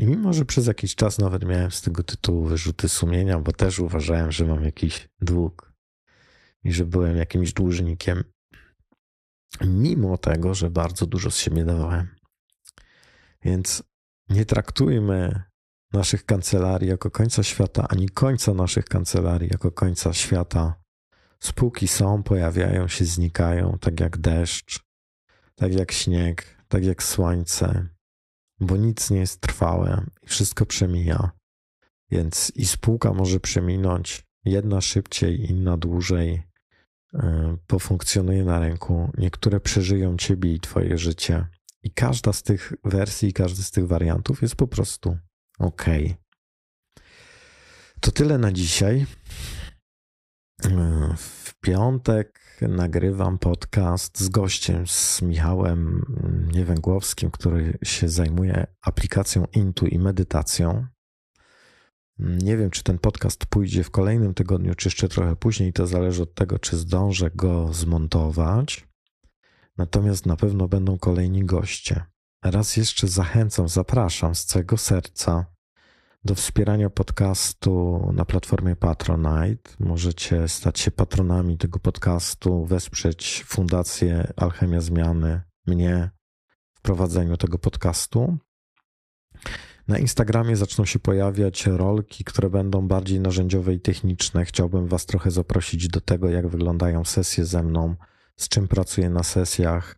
[0.00, 3.78] I mimo, że przez jakiś czas nawet miałem z tego tytułu wyrzuty sumienia, bo też
[3.78, 5.72] uważałem, że mam jakiś dług
[6.64, 8.24] i że byłem jakimś dłużnikiem,
[9.60, 12.08] mimo tego, że bardzo dużo z siebie dawałem.
[13.42, 13.82] Więc
[14.28, 15.42] nie traktujmy
[15.92, 20.74] naszych kancelarii jako końca świata, ani końca naszych kancelarii jako końca świata.
[21.40, 24.80] Spółki są, pojawiają się, znikają, tak jak deszcz,
[25.54, 27.88] tak jak śnieg, tak jak słońce,
[28.60, 31.30] bo nic nie jest trwałe i wszystko przemija.
[32.10, 36.42] Więc i spółka może przeminąć, jedna szybciej, inna dłużej,
[37.14, 39.10] e, pofunkcjonuje na rynku.
[39.18, 41.46] Niektóre przeżyją ciebie i twoje życie.
[41.82, 45.18] I każda z tych wersji, każdy z tych wariantów jest po prostu
[45.58, 45.84] ok.
[48.00, 49.06] To tyle na dzisiaj.
[50.64, 56.04] E, w piątek nagrywam podcast z gościem, z Michałem
[56.52, 60.86] Niewęgłowskim, który się zajmuje aplikacją Intu i medytacją.
[62.18, 65.72] Nie wiem, czy ten podcast pójdzie w kolejnym tygodniu, czy jeszcze trochę później.
[65.72, 68.88] To zależy od tego, czy zdążę go zmontować.
[69.76, 72.04] Natomiast na pewno będą kolejni goście.
[72.44, 75.46] Raz jeszcze zachęcam, zapraszam z całego serca
[76.24, 79.70] do wspierania podcastu na platformie Patronite.
[79.78, 86.10] Możecie stać się patronami tego podcastu, wesprzeć Fundację Alchemia Zmiany, mnie
[86.74, 88.38] w prowadzeniu tego podcastu.
[89.88, 94.44] Na Instagramie zaczną się pojawiać rolki, które będą bardziej narzędziowe i techniczne.
[94.44, 97.94] Chciałbym Was trochę zaprosić do tego, jak wyglądają sesje ze mną,
[98.36, 99.96] z czym pracuję na sesjach,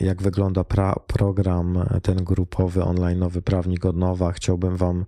[0.00, 4.32] jak wygląda pra, program e, ten grupowy, online'owy Prawnik od Nowa.
[4.32, 5.04] Chciałbym Wam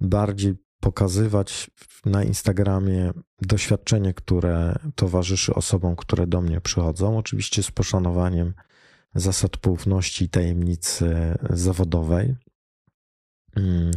[0.00, 1.70] bardziej pokazywać
[2.06, 3.12] na Instagramie
[3.42, 7.18] doświadczenie, które towarzyszy osobom, które do mnie przychodzą.
[7.18, 8.54] Oczywiście z poszanowaniem
[9.14, 12.34] zasad poufności i tajemnicy zawodowej.
[13.56, 13.90] Mm.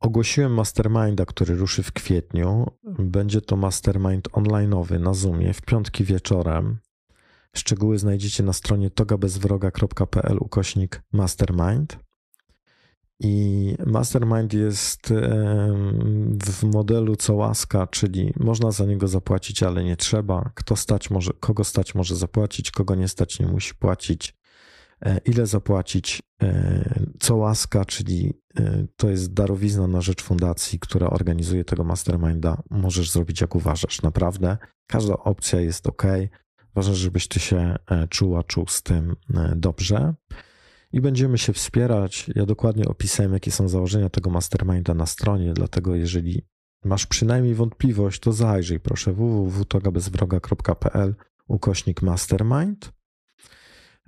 [0.00, 2.66] Ogłosiłem masterminda, który ruszy w kwietniu.
[2.98, 6.78] Będzie to mastermind online'owy na Zoomie w piątki wieczorem.
[7.58, 11.98] Szczegóły znajdziecie na stronie togabezwroga.pl ukośnik mastermind.
[13.20, 15.12] I mastermind jest
[16.44, 20.50] w modelu co łaska, czyli można za niego zapłacić, ale nie trzeba.
[20.54, 24.34] Kto stać może, kogo stać może zapłacić, kogo nie stać nie musi płacić.
[25.04, 26.22] E, ile zapłacić?
[26.42, 32.62] E, co łaska, czyli e, to jest darowizna na rzecz fundacji, która organizuje tego masterminda.
[32.70, 34.02] Możesz zrobić jak uważasz.
[34.02, 36.02] Naprawdę każda opcja jest ok.
[36.76, 37.76] Ważne, żebyś ty się
[38.10, 39.16] czuła, czuł z tym
[39.56, 40.14] dobrze
[40.92, 42.30] i będziemy się wspierać.
[42.34, 46.42] Ja dokładnie opisałem, jakie są założenia tego masterminda na stronie, dlatego jeżeli
[46.84, 51.14] masz przynajmniej wątpliwość, to zajrzyj proszę www.togabezwroga.pl
[51.48, 52.92] ukośnik mastermind.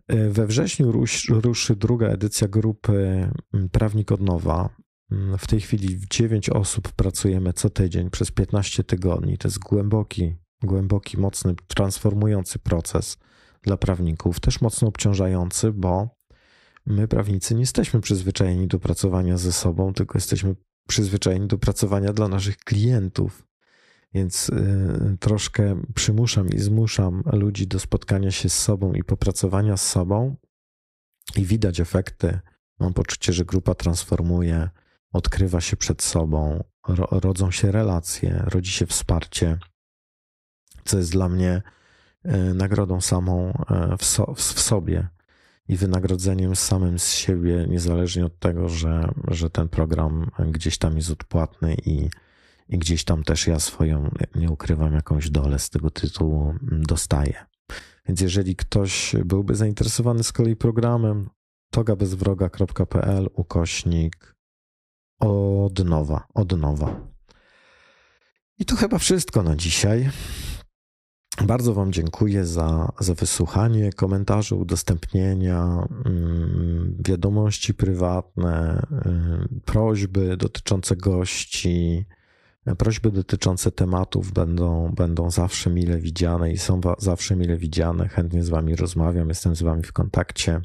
[0.08, 0.92] We wrześniu
[1.28, 3.28] ruszy druga edycja grupy
[3.72, 4.76] Prawnik od Nowa.
[5.38, 9.38] W tej chwili w 9 osób pracujemy co tydzień przez 15 tygodni.
[9.38, 13.18] To jest głęboki, głęboki, mocny, transformujący proces
[13.62, 16.18] dla prawników, też mocno obciążający, bo
[16.86, 20.54] My, prawnicy, nie jesteśmy przyzwyczajeni do pracowania ze sobą, tylko jesteśmy
[20.88, 23.46] przyzwyczajeni do pracowania dla naszych klientów.
[24.14, 29.86] Więc y, troszkę przymuszam i zmuszam ludzi do spotkania się z sobą i popracowania z
[29.86, 30.36] sobą,
[31.36, 32.38] i widać efekty.
[32.80, 34.68] Mam poczucie, że grupa transformuje,
[35.12, 39.58] odkrywa się przed sobą, ro, rodzą się relacje, rodzi się wsparcie,
[40.88, 41.62] co jest dla mnie
[42.26, 45.08] y, nagrodą samą y, w, so, w sobie
[45.68, 51.10] i wynagrodzeniem samym z siebie, niezależnie od tego, że, że ten program gdzieś tam jest
[51.10, 52.10] odpłatny i,
[52.68, 57.34] i gdzieś tam też ja swoją, nie ukrywam, jakąś dolę z tego tytułu dostaję.
[58.06, 61.30] Więc jeżeli ktoś byłby zainteresowany z kolei programem,
[61.70, 64.34] togabezwroga.pl ukośnik
[65.20, 67.00] od nowa, od nowa.
[68.58, 70.10] I to chyba wszystko na dzisiaj.
[71.44, 78.82] Bardzo Wam dziękuję za, za wysłuchanie komentarzy, udostępnienia, mm, wiadomości prywatne,
[79.56, 82.06] y, prośby dotyczące gości,
[82.78, 88.08] prośby dotyczące tematów będą, będą zawsze mile widziane i są zawsze mile widziane.
[88.08, 90.60] Chętnie z Wami rozmawiam, jestem z Wami w kontakcie.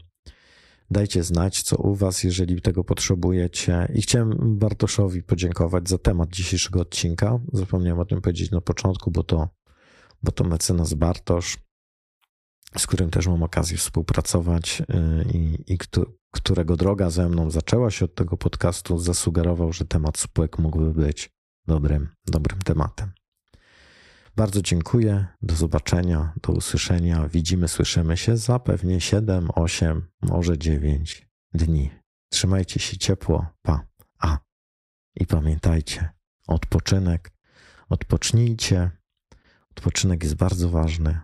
[0.92, 3.88] Dajcie znać, co u Was, jeżeli tego potrzebujecie.
[3.94, 7.40] I chciałem Bartoszowi podziękować za temat dzisiejszego odcinka.
[7.54, 9.48] Zapomniałem o tym powiedzieć na początku, bo to
[10.24, 11.58] bo to mecenas Bartosz,
[12.78, 14.86] z którym też mam okazję współpracować y,
[15.34, 15.78] i, i
[16.32, 21.30] którego droga ze mną zaczęła się od tego podcastu, zasugerował, że temat spółek mógłby być
[21.68, 23.12] dobrym, dobrym tematem.
[24.36, 25.28] Bardzo dziękuję.
[25.42, 27.28] Do zobaczenia, do usłyszenia.
[27.28, 31.92] Widzimy, słyszymy się za pewnie 7, 8, może 9 dni.
[32.32, 33.46] Trzymajcie się ciepło.
[33.62, 33.86] Pa.
[34.20, 34.38] A.
[35.16, 36.10] I pamiętajcie,
[36.48, 37.34] odpoczynek.
[37.90, 38.92] Odpocznijcie
[39.78, 41.20] Odpoczynek jest bardzo ważny.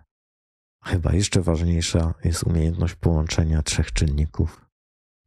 [0.84, 4.66] Chyba jeszcze ważniejsza jest umiejętność połączenia trzech czynników: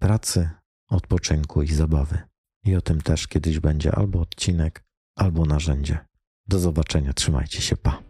[0.00, 0.50] pracy,
[0.90, 2.18] odpoczynku i zabawy.
[2.64, 4.84] I o tym też kiedyś będzie albo odcinek,
[5.16, 5.98] albo narzędzie.
[6.48, 8.02] Do zobaczenia, trzymajcie się, pa.